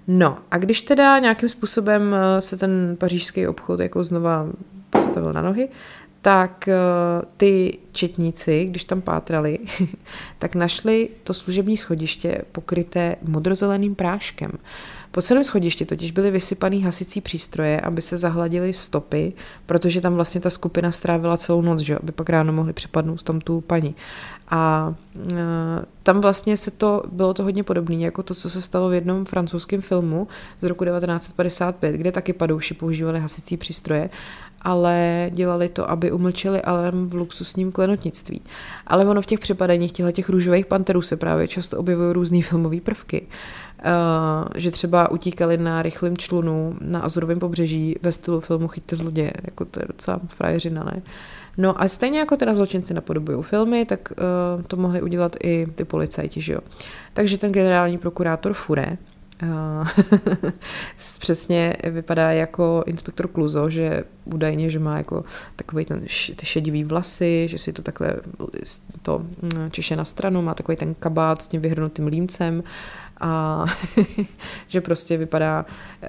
[0.08, 4.48] No a když teda nějakým způsobem eh, se ten pařížský obchod jako znova
[4.90, 5.70] postavil na nohy,
[6.22, 6.76] tak eh,
[7.38, 9.60] ty četníci, když tam pátrali,
[10.40, 14.52] tak našli to služební schodiště pokryté modrozeleným práškem.
[15.18, 19.34] Po celém schodišti totiž byly vysypaný hasicí přístroje, aby se zahladily stopy,
[19.66, 23.40] protože tam vlastně ta skupina strávila celou noc, že aby pak ráno mohli přepadnout tam
[23.40, 23.96] tu paní.
[24.50, 24.94] A
[25.32, 25.36] e,
[26.04, 29.26] tam vlastně se to, bylo to hodně podobné, jako to, co se stalo v jednom
[29.26, 30.28] francouzském filmu
[30.62, 34.10] z roku 1955, kde taky padouši používali hasicí přístroje,
[34.62, 38.42] ale dělali to, aby umlčeli alarm v luxusním klenotnictví.
[38.88, 42.82] Ale ono v těch přepadeních těchto těch růžových panterů se právě často objevují různé filmové
[42.82, 43.28] prvky.
[44.56, 49.66] Že třeba utíkali na rychlém člunu na Azurovém pobřeží ve stylu filmu Chyťte zloděje, jako
[49.66, 51.02] to je docela frajeřina, ne?
[51.58, 54.12] No a stejně jako teda zločinci napodobují filmy, tak
[54.58, 56.60] uh, to mohli udělat i ty policajti, že jo.
[57.14, 58.98] Takže ten generální prokurátor Fure,
[59.44, 59.88] uh,
[61.20, 65.26] přesně vypadá jako inspektor Kluzo, že údajně, že má jako
[65.56, 66.02] takový ten
[66.36, 68.16] ty šedivý vlasy, že si to takhle
[69.02, 72.64] to mm, češe na stranu, má takový ten kabát s tím vyhrnutým límcem
[73.20, 73.66] a
[74.68, 76.08] že prostě vypadá uh,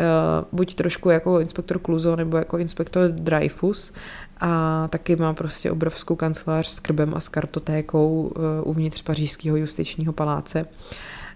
[0.52, 3.92] buď trošku jako inspektor Kluzo nebo jako inspektor Dreyfus
[4.40, 10.12] a taky má prostě obrovskou kancelář s krbem a s kartotékou uh, uvnitř pařížského justičního
[10.12, 10.66] paláce.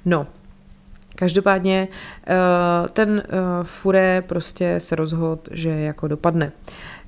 [0.04, 0.26] No,
[1.14, 1.88] Každopádně
[2.28, 3.22] uh, ten uh,
[3.64, 6.52] Fure prostě se rozhodl, že jako dopadne.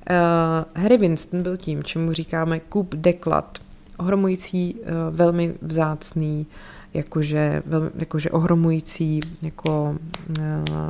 [0.09, 3.59] Uh, Harry Winston byl tím, čemu říkáme coup d'éclat,
[3.97, 4.75] ohromující,
[5.11, 6.47] velmi vzácný,
[6.95, 9.95] jakože, velmi, jakože ohromující jako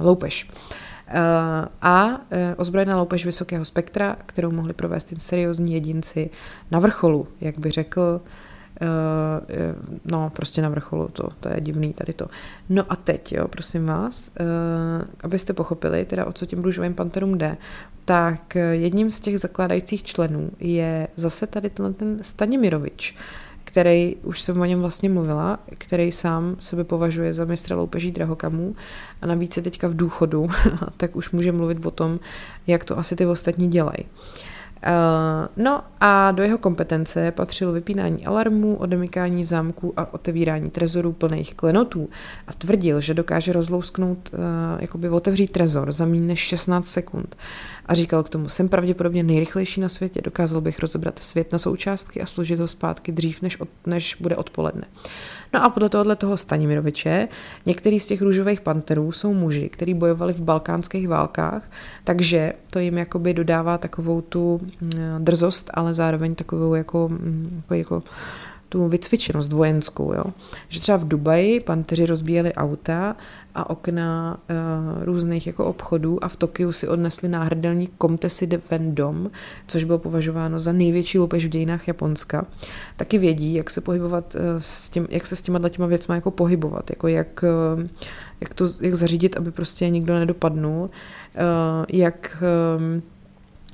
[0.01, 0.49] loupež.
[1.82, 2.22] a
[2.58, 6.30] ozbrojená loupež vysokého spektra, kterou mohli provést jen seriózní jedinci
[6.72, 8.22] na vrcholu, jak by řekl
[10.12, 12.28] no, prostě na vrcholu, to, to je divný tady to.
[12.70, 14.32] No a teď, jo, prosím vás,
[15.24, 17.58] abyste pochopili, teda o co těm růžovým panterům jde,
[18.06, 23.16] tak jedním z těch zakládajících členů je zase tady ten Stanimirovič,
[23.76, 28.76] který, už jsem o něm vlastně mluvila, který sám sebe považuje za mistra loupeží drahokamů
[29.21, 30.49] a navíc je teďka v důchodu,
[30.97, 32.19] tak už může mluvit o tom,
[32.67, 34.05] jak to asi ty ostatní dělají.
[35.57, 42.09] No a do jeho kompetence patřilo vypínání alarmů, odemykání zámků a otevírání trezorů plných klenotů
[42.47, 44.39] a tvrdil, že dokáže rozlousknout, uh,
[44.79, 47.38] jakoby otevřít trezor za méně než 16 sekund.
[47.86, 52.21] A říkal k tomu, jsem pravděpodobně nejrychlejší na světě, dokázal bych rozebrat svět na součástky
[52.21, 54.83] a složit ho zpátky dřív, než, od, než bude odpoledne.
[55.56, 57.28] No a podle tohohle toho Stanimiroviče,
[57.66, 61.72] některý z těch růžových panterů jsou muži, kteří bojovali v balkánských válkách,
[62.03, 64.89] takže to jim jakoby dodává takovou tu mm,
[65.26, 68.03] drzost, ale zároveň takovou jako, mm, jako, jako
[68.70, 70.13] tu vycvičenost vojenskou.
[70.13, 70.24] Jo?
[70.68, 73.16] Že třeba v Dubaji panteři rozbíjeli auta
[73.55, 79.30] a okna uh, různých jako obchodů a v Tokiu si odnesli náhrdelník Comtesse de Vendôme,
[79.68, 82.45] což bylo považováno za největší loupež v dějinách Japonska.
[82.97, 86.32] Taky vědí, jak se pohybovat uh, s tím, jak se s těma těma věcma jako
[86.32, 87.43] pohybovat, jako jak,
[87.78, 87.84] uh,
[88.41, 90.89] jak to jak zařídit, aby prostě nikdo nedopadnul, uh,
[91.89, 92.43] jak
[92.97, 93.01] uh,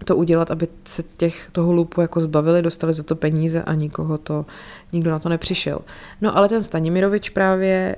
[0.04, 4.18] to udělat, aby se těch toho lupu jako zbavili, dostali za to peníze a nikoho
[4.18, 4.46] to,
[4.94, 5.80] nikdo na to nepřišel.
[6.22, 7.96] No ale ten Stanimirovič právě e,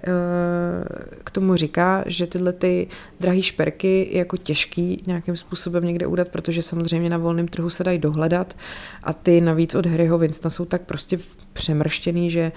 [1.24, 2.88] k tomu říká, že tyhle ty
[3.20, 7.84] drahé šperky je jako těžký nějakým způsobem někde udat, protože samozřejmě na volném trhu se
[7.84, 8.56] dají dohledat
[9.04, 11.20] a ty navíc od Harryho Winstona jsou tak prostě
[11.54, 12.52] přemrštěný, že e,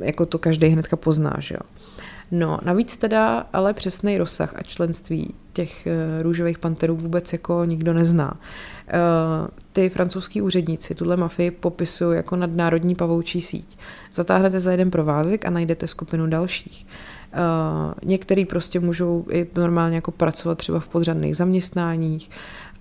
[0.00, 1.60] jako to každý hnedka pozná, že jo.
[2.34, 7.92] No, navíc teda ale přesný rozsah a členství těch uh, růžových panterů vůbec jako nikdo
[7.92, 8.32] nezná.
[8.32, 13.78] Uh, ty francouzský úředníci tuhle mafii popisují jako nadnárodní pavoučí síť.
[14.12, 16.86] Zatáhnete za jeden provázek a najdete skupinu dalších.
[16.86, 22.30] Uh, některý prostě můžou i normálně jako pracovat třeba v podřadných zaměstnáních,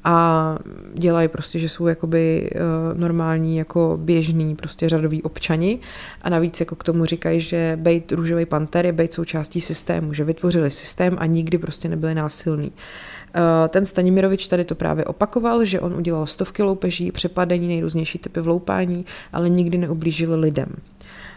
[0.03, 0.57] a
[0.93, 5.79] dělají prostě, že jsou jakoby uh, normální jako běžný prostě řadoví občani
[6.21, 10.23] a navíc jako k tomu říkají, že bejt růžový panter je bejt součástí systému, že
[10.23, 12.71] vytvořili systém a nikdy prostě nebyli násilní.
[12.71, 18.41] Uh, ten Stanimirovič tady to právě opakoval, že on udělal stovky loupeží, přepadení, nejrůznější typy
[18.41, 20.67] vloupání, ale nikdy neublížil lidem.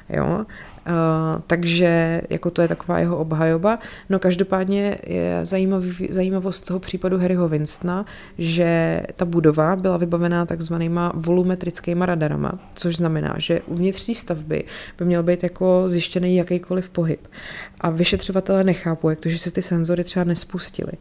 [0.09, 0.47] Jo?
[0.87, 3.79] Uh, takže jako to je taková jeho obhajoba.
[4.11, 8.07] No každopádně je zajímavý, zajímavost toho případu Harryho Winstona,
[8.39, 14.65] že ta budova byla vybavená takzvanýma volumetrickýma radarama, což znamená, že uvnitř té stavby
[14.99, 17.29] by měl být jako zjištěný jakýkoliv pohyb.
[17.81, 20.93] A vyšetřovatelé nechápou, jak to, že se ty senzory třeba nespustily.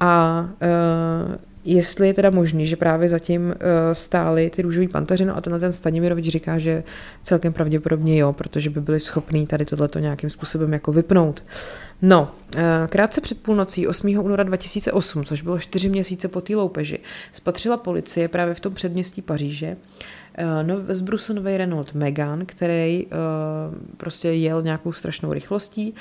[0.00, 0.44] A
[1.28, 3.54] uh, jestli je teda možný, že právě zatím uh,
[3.92, 6.82] stály ty růžový pantaři, no a tenhle ten Stanimirovič říká, že
[7.22, 11.44] celkem pravděpodobně jo, protože by byli schopní tady tohleto nějakým způsobem jako vypnout.
[12.02, 14.18] No, uh, krátce před půlnocí 8.
[14.18, 16.98] února 2008, což bylo čtyři měsíce po té loupeži,
[17.32, 19.76] spatřila policie právě v tom předměstí Paříže
[20.62, 23.06] no, z Brusu nový Renault Megane, který
[23.96, 25.94] prostě jel nějakou strašnou rychlostí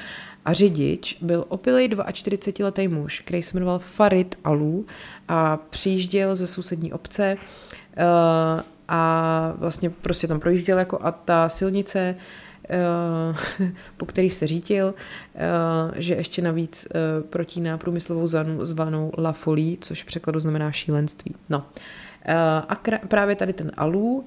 [0.45, 4.85] a řidič byl opilej 42-letý muž, který se jmenoval Farid Alu
[5.27, 12.15] a přijížděl ze sousední obce uh, a vlastně prostě tam projížděl jako a ta silnice
[13.59, 13.67] uh,
[13.97, 14.93] po který se řítil,
[15.95, 16.87] že ještě navíc
[17.29, 21.35] protíná průmyslovou zónu zvanou La Folie, což v překladu znamená šílenství.
[21.49, 21.65] No.
[22.69, 22.75] A
[23.07, 24.25] právě tady ten Alu,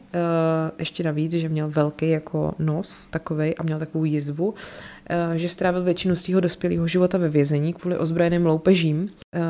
[0.78, 4.54] ještě navíc, že měl velký jako nos takovej a měl takovou jizvu,
[5.01, 5.01] Eh,
[5.34, 9.10] že strávil většinu svého dospělého života ve vězení kvůli ozbrojeným loupežím.
[9.34, 9.40] Eh,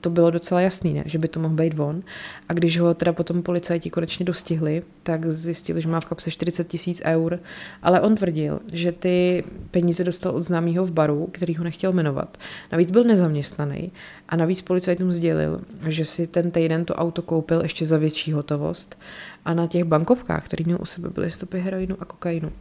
[0.00, 1.02] to bylo docela jasný, ne?
[1.06, 2.02] že by to mohl být on.
[2.48, 6.68] A když ho teda potom policajti konečně dostihli, tak zjistili, že má v kapse 40
[6.68, 7.38] tisíc eur,
[7.82, 12.38] ale on tvrdil, že ty peníze dostal od známého v baru, který ho nechtěl jmenovat.
[12.72, 13.92] Navíc byl nezaměstnaný
[14.28, 18.98] a navíc policajtům sdělil, že si ten týden to auto koupil ještě za větší hotovost
[19.44, 22.52] a na těch bankovkách, který měl u sebe, byly stopy heroinu a kokainu.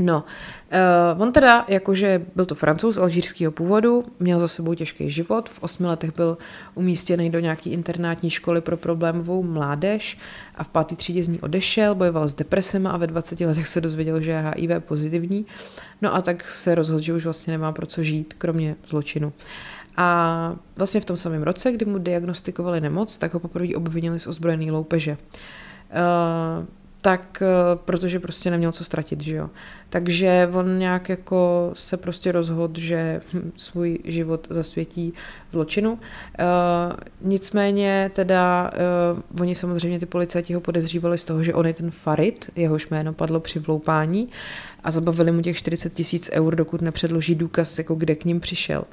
[0.00, 0.24] No,
[1.16, 5.62] uh, on teda, jakože byl to francouz alžírského původu, měl za sebou těžký život, v
[5.62, 6.38] osmi letech byl
[6.74, 10.18] umístěný do nějaký internátní školy pro problémovou mládež
[10.54, 13.80] a v páté třídě z ní odešel, bojoval s depresema a ve 20 letech se
[13.80, 15.46] dozvěděl, že je HIV pozitivní.
[16.02, 19.32] No a tak se rozhodl, že už vlastně nemá pro co žít, kromě zločinu.
[19.96, 24.26] A vlastně v tom samém roce, kdy mu diagnostikovali nemoc, tak ho poprvé obvinili z
[24.26, 25.16] ozbrojený loupeže.
[26.60, 26.66] Uh,
[27.04, 27.46] tak eh,
[27.84, 29.50] protože prostě neměl co ztratit, že jo.
[29.90, 35.12] Takže on nějak jako se prostě rozhodl, že hm, svůj život zasvětí
[35.50, 35.92] zločinu.
[35.92, 35.98] Uh,
[37.20, 38.70] nicméně teda
[39.14, 42.88] uh, oni samozřejmě ty policajti ho podezřívali z toho, že on je ten Farid, jehož
[42.88, 44.28] jméno padlo při vloupání
[44.84, 48.84] a zabavili mu těch 40 tisíc eur, dokud nepředloží důkaz, jako kde k ním přišel.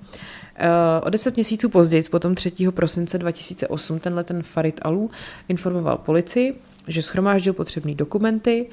[1.03, 2.51] O deset měsíců později, potom 3.
[2.72, 5.12] prosince 2008, tenhle ten Farid Alu
[5.47, 8.69] informoval policii, že schromáždil potřebné dokumenty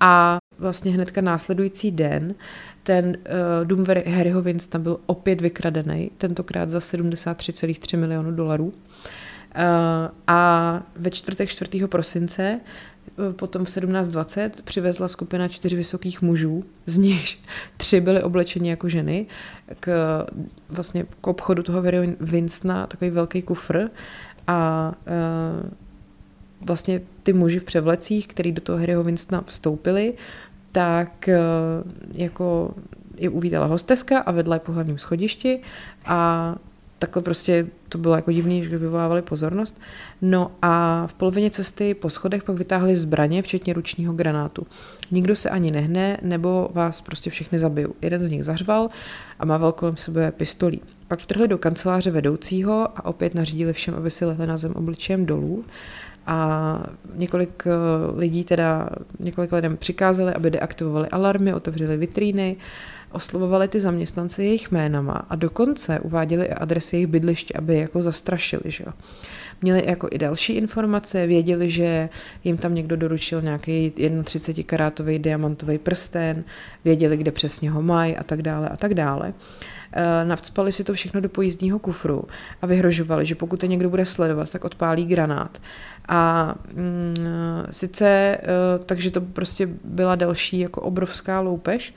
[0.00, 2.34] a vlastně hnedka následující den
[2.82, 8.64] ten uh, dům Harryho Winsta byl opět vykradený, tentokrát za 73,3 milionů dolarů.
[8.64, 8.72] Uh,
[10.26, 11.86] a ve čtvrtek 4.
[11.86, 12.60] prosince
[13.18, 17.38] uh, potom v 17.20 přivezla skupina čtyř vysokých mužů, z nich
[17.76, 19.26] tři byly oblečeni jako ženy,
[19.80, 20.26] k,
[20.68, 23.88] vlastně k obchodu toho Harryho Winstona, takový velký kufr
[24.46, 25.70] a uh,
[26.64, 30.14] vlastně ty muži v převlecích, který do toho Harryho Winstona vstoupili,
[30.72, 31.38] tak eh,
[32.12, 32.74] jako
[33.16, 35.60] je uvítala hosteska a vedla je po hlavním schodišti
[36.06, 36.54] a
[36.98, 39.80] takhle prostě to bylo jako divný, že vyvolávali pozornost.
[40.22, 44.66] No a v polovině cesty po schodech pak vytáhli zbraně, včetně ručního granátu.
[45.10, 47.94] Nikdo se ani nehne, nebo vás prostě všechny zabiju.
[48.02, 48.90] Jeden z nich zařval
[49.38, 50.80] a mával kolem sebe pistolí.
[51.08, 55.26] Pak vtrhli do kanceláře vedoucího a opět nařídili všem, aby si lehli na zem obličejem
[55.26, 55.64] dolů
[56.26, 56.78] a
[57.14, 57.70] několik eh,
[58.16, 58.88] lidí teda,
[59.20, 62.56] několik lidem přikázali, aby deaktivovali alarmy, otevřeli vitríny,
[63.12, 68.02] oslovovali ty zaměstnance jejich jménama a dokonce uváděli i adresy jejich bydliště, aby je jako
[68.02, 68.62] zastrašili.
[68.64, 68.84] Že?
[69.62, 72.08] Měli jako i další informace, věděli, že
[72.44, 73.92] jim tam někdo doručil nějaký
[74.24, 76.44] 31 karátový diamantový prsten,
[76.84, 79.34] věděli, kde přesně ho mají a tak dále a tak dále.
[79.92, 82.24] Eh, navcpali si to všechno do pojízdního kufru
[82.62, 85.62] a vyhrožovali, že pokud je někdo bude sledovat, tak odpálí granát.
[86.08, 87.14] A mm,
[87.70, 91.94] sice, uh, takže to prostě byla další jako obrovská loupež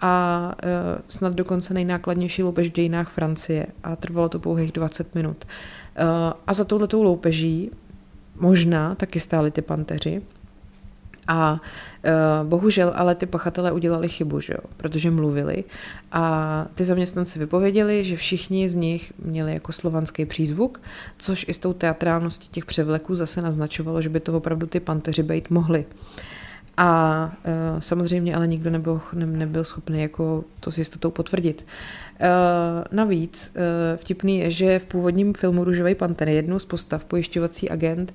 [0.00, 5.44] a uh, snad dokonce nejnákladnější loupež v dějinách Francie a trvalo to pouhých 20 minut.
[5.44, 7.70] Uh, a za touhletou loupeží
[8.36, 10.22] možná taky stáli ty panteři,
[11.28, 14.70] a uh, bohužel ale ty pachatelé udělali chybu, že jo?
[14.76, 15.64] protože mluvili
[16.12, 20.80] a ty zaměstnanci vypověděli, že všichni z nich měli jako slovanský přízvuk,
[21.18, 25.22] což i s tou teatrálností těch převleků zase naznačovalo, že by to opravdu ty panteři
[25.22, 25.84] být mohli.
[26.76, 31.66] A uh, samozřejmě ale nikdo nebyl, ne, nebyl schopný jako to s jistotou potvrdit.
[32.20, 32.26] Uh,
[32.92, 33.56] navíc
[33.96, 38.14] vtipný je, že v původním filmu Růžový panter jednou z postav pojišťovací agent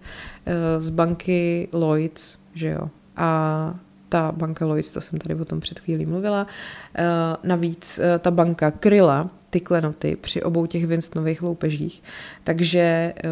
[0.77, 2.89] z banky Lloyds, že jo,
[3.19, 3.75] a
[4.09, 6.47] ta banka Lloyds, to jsem tady o tom před chvílí mluvila.
[6.95, 7.03] Eh,
[7.43, 12.03] navíc eh, ta banka kryla ty klenoty při obou těch Winstonových loupežích.
[12.43, 13.29] Takže eh,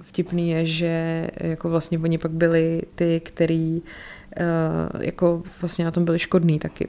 [0.00, 3.82] vtipný je, že jako vlastně oni pak byli ty, který
[5.00, 6.88] jako vlastně na tom byli škodný taky.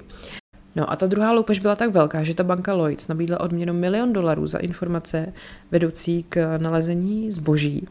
[0.76, 4.14] No a ta druhá loupež byla tak velká, že ta banka Lloyds nabídla odměnu milion
[4.14, 5.34] dolarů za informace
[5.72, 7.88] vedoucí k nalezení zboží.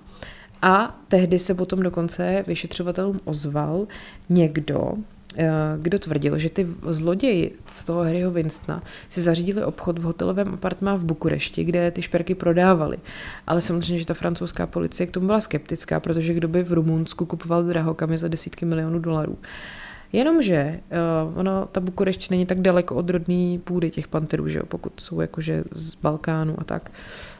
[0.63, 3.87] A tehdy se potom dokonce vyšetřovatelům ozval
[4.29, 4.93] někdo,
[5.37, 10.55] eh, kdo tvrdil, že ty zloději z toho Harryho Winstona si zařídili obchod v hotelovém
[10.55, 12.99] apartmá v Bukurešti, kde ty šperky prodávali.
[13.47, 17.27] Ale samozřejmě, že ta francouzská policie k tomu byla skeptická, protože kdo by v Rumunsku
[17.27, 19.39] kupoval drahokamy za desítky milionů dolarů.
[20.13, 20.81] Jenomže
[21.29, 25.01] uh, ono, ta Bukurešť není tak daleko od rodné půdy těch panterů, že jo, pokud
[25.01, 26.91] jsou jakože z Balkánu a tak.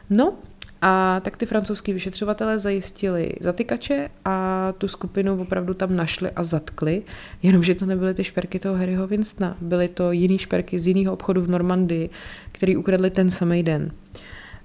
[0.09, 0.33] No,
[0.81, 7.03] a tak ty francouzský vyšetřovatelé zajistili zatykače a tu skupinu opravdu tam našli a zatkli,
[7.43, 11.41] jenomže to nebyly ty šperky toho Harryho Winstona, byly to jiný šperky z jiného obchodu
[11.41, 12.09] v Normandii,
[12.51, 13.91] který ukradli ten samý den.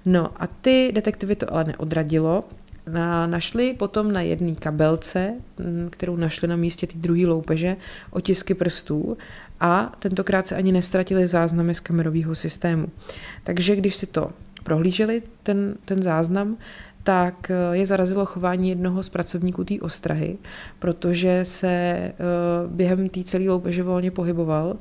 [0.05, 2.43] No a ty detektivy to ale neodradilo
[2.87, 7.77] na, našli potom na jedné kabelce, mm, kterou našli na místě té druhé loupeže,
[8.11, 9.17] otisky prstů
[9.59, 12.87] a tentokrát se ani nestratili záznamy z kamerového systému.
[13.43, 14.29] Takže když si to
[14.63, 16.57] prohlíželi, ten, ten záznam,
[17.03, 20.37] tak eh, je zarazilo chování jednoho z pracovníků té ostrahy,
[20.79, 22.13] protože se eh,
[22.67, 24.75] během té celé loupeže volně pohyboval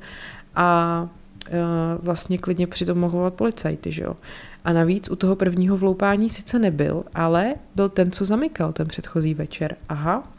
[0.55, 1.09] a
[1.51, 1.59] eh,
[2.03, 4.16] vlastně klidně přitom mohl volat policajty, že jo.
[4.64, 9.35] A navíc u toho prvního vloupání sice nebyl, ale byl ten, co zamykal ten předchozí
[9.35, 9.76] večer.
[9.89, 10.33] Aha,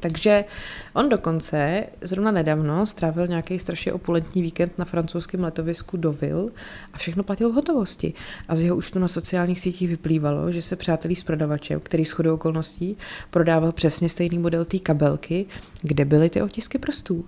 [0.00, 0.44] takže
[0.92, 6.50] on dokonce zrovna nedávno strávil nějaký strašně opulentní víkend na francouzském letovisku Dovil
[6.92, 8.12] a všechno platil v hotovosti.
[8.48, 12.10] A z jeho účtu na sociálních sítích vyplývalo, že se přátelí s prodavačem, který s
[12.10, 12.96] chodou okolností
[13.30, 15.46] prodával přesně stejný model té kabelky,
[15.82, 17.24] kde byly ty otisky prstů.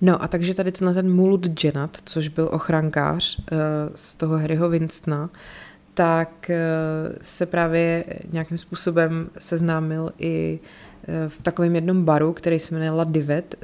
[0.00, 3.44] No a takže tady tenhle ten Mulut Jenat, což byl ochrankář uh,
[3.94, 5.30] z toho Harryho Winstona,
[5.94, 10.58] tak uh, se právě nějakým způsobem seznámil i
[11.28, 13.54] v takovém jednom baru, který se jmenuje La Divet.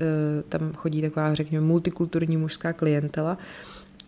[0.49, 3.39] Tam chodí taková, řekněme, multikulturní mužská klientela.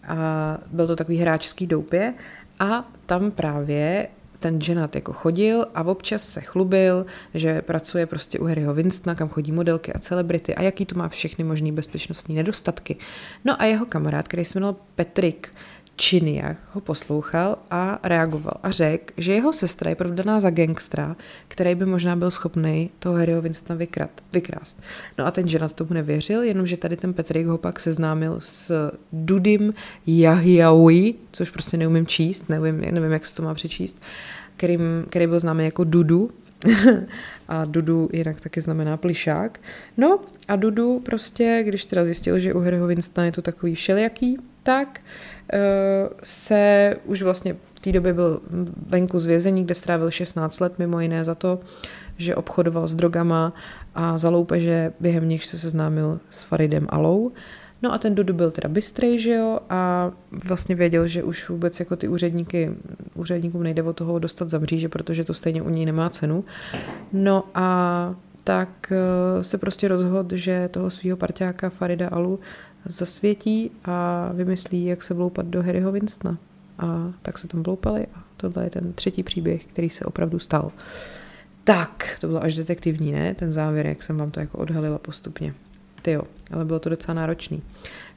[0.08, 2.14] A byl to takový hráčský doupě.
[2.60, 4.08] A tam právě
[4.38, 9.28] ten Jenat jako chodil a občas se chlubil, že pracuje prostě u Harryho Winstona, kam
[9.28, 12.96] chodí modelky a celebrity a jaký to má všechny možné bezpečnostní nedostatky.
[13.44, 15.48] No a jeho kamarád, který se jmenoval Petrik,
[16.00, 21.16] Činiak ho poslouchal a reagoval a řekl, že jeho sestra je provdaná za gangstra,
[21.48, 24.82] který by možná byl schopný toho Harryho Winstona vykrat, vykrást.
[25.18, 29.74] No a ten ženat tomu nevěřil, jenomže tady ten Petrik ho pak seznámil s Dudim
[30.06, 34.02] Jahiaui, což prostě neumím číst, nevím, nevím, jak se to má přečíst,
[34.56, 36.30] kterým, který byl známý jako Dudu,
[37.48, 39.60] a Dudu jinak taky znamená plišák.
[39.96, 44.38] No a Dudu prostě, když teda zjistil, že u Harryho Winstona je to takový všelijaký,
[44.62, 45.00] tak
[45.39, 45.39] Eh,
[46.22, 48.40] se už vlastně v té době byl
[48.86, 51.60] venku z vězení, kde strávil 16 let, mimo jiné za to,
[52.18, 53.52] že obchodoval s drogama
[53.94, 57.32] a za loupeže během nich se seznámil s Faridem Alou.
[57.82, 60.10] No a ten Dudu byl teda bystrej, že jo, a
[60.44, 62.70] vlastně věděl, že už vůbec jako ty úředníky,
[63.14, 66.44] úředníkům nejde o toho dostat za mříže, protože to stejně u něj nemá cenu.
[67.12, 72.40] No a tak eh, se prostě rozhodl, že toho svého parťáka Farida Alu
[72.84, 76.38] zasvětí a vymyslí, jak se vloupat do Harryho Winstona.
[76.78, 80.72] A tak se tam vloupali a tohle je ten třetí příběh, který se opravdu stal.
[81.64, 83.34] Tak, to bylo až detektivní, ne?
[83.34, 85.54] Ten závěr, jak jsem vám to jako odhalila postupně.
[86.02, 87.62] Ty jo, ale bylo to docela náročný.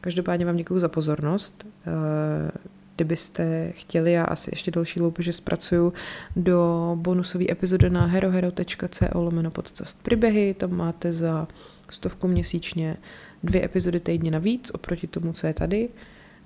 [0.02, 1.68] Každopádně vám děkuji za pozornost.
[1.88, 2.52] Eh,
[2.96, 5.94] kdybyste chtěli, já asi ještě další loupeže zpracuju
[6.36, 11.48] do bonusové epizody na herohero.co lomeno podcast příběhy, tam máte za
[11.90, 12.98] stovku měsíčně
[13.44, 15.90] dvě epizody týdně navíc oproti tomu, co je tady.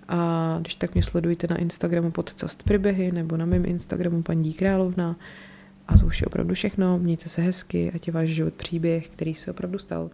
[0.07, 5.15] A když tak mě sledujte na Instagramu podcast Příběhy nebo na mém Instagramu paní Královna.
[5.87, 6.99] A to už je opravdu všechno.
[6.99, 10.09] Mějte se hezky, ať je váš život příběh, který se opravdu stal.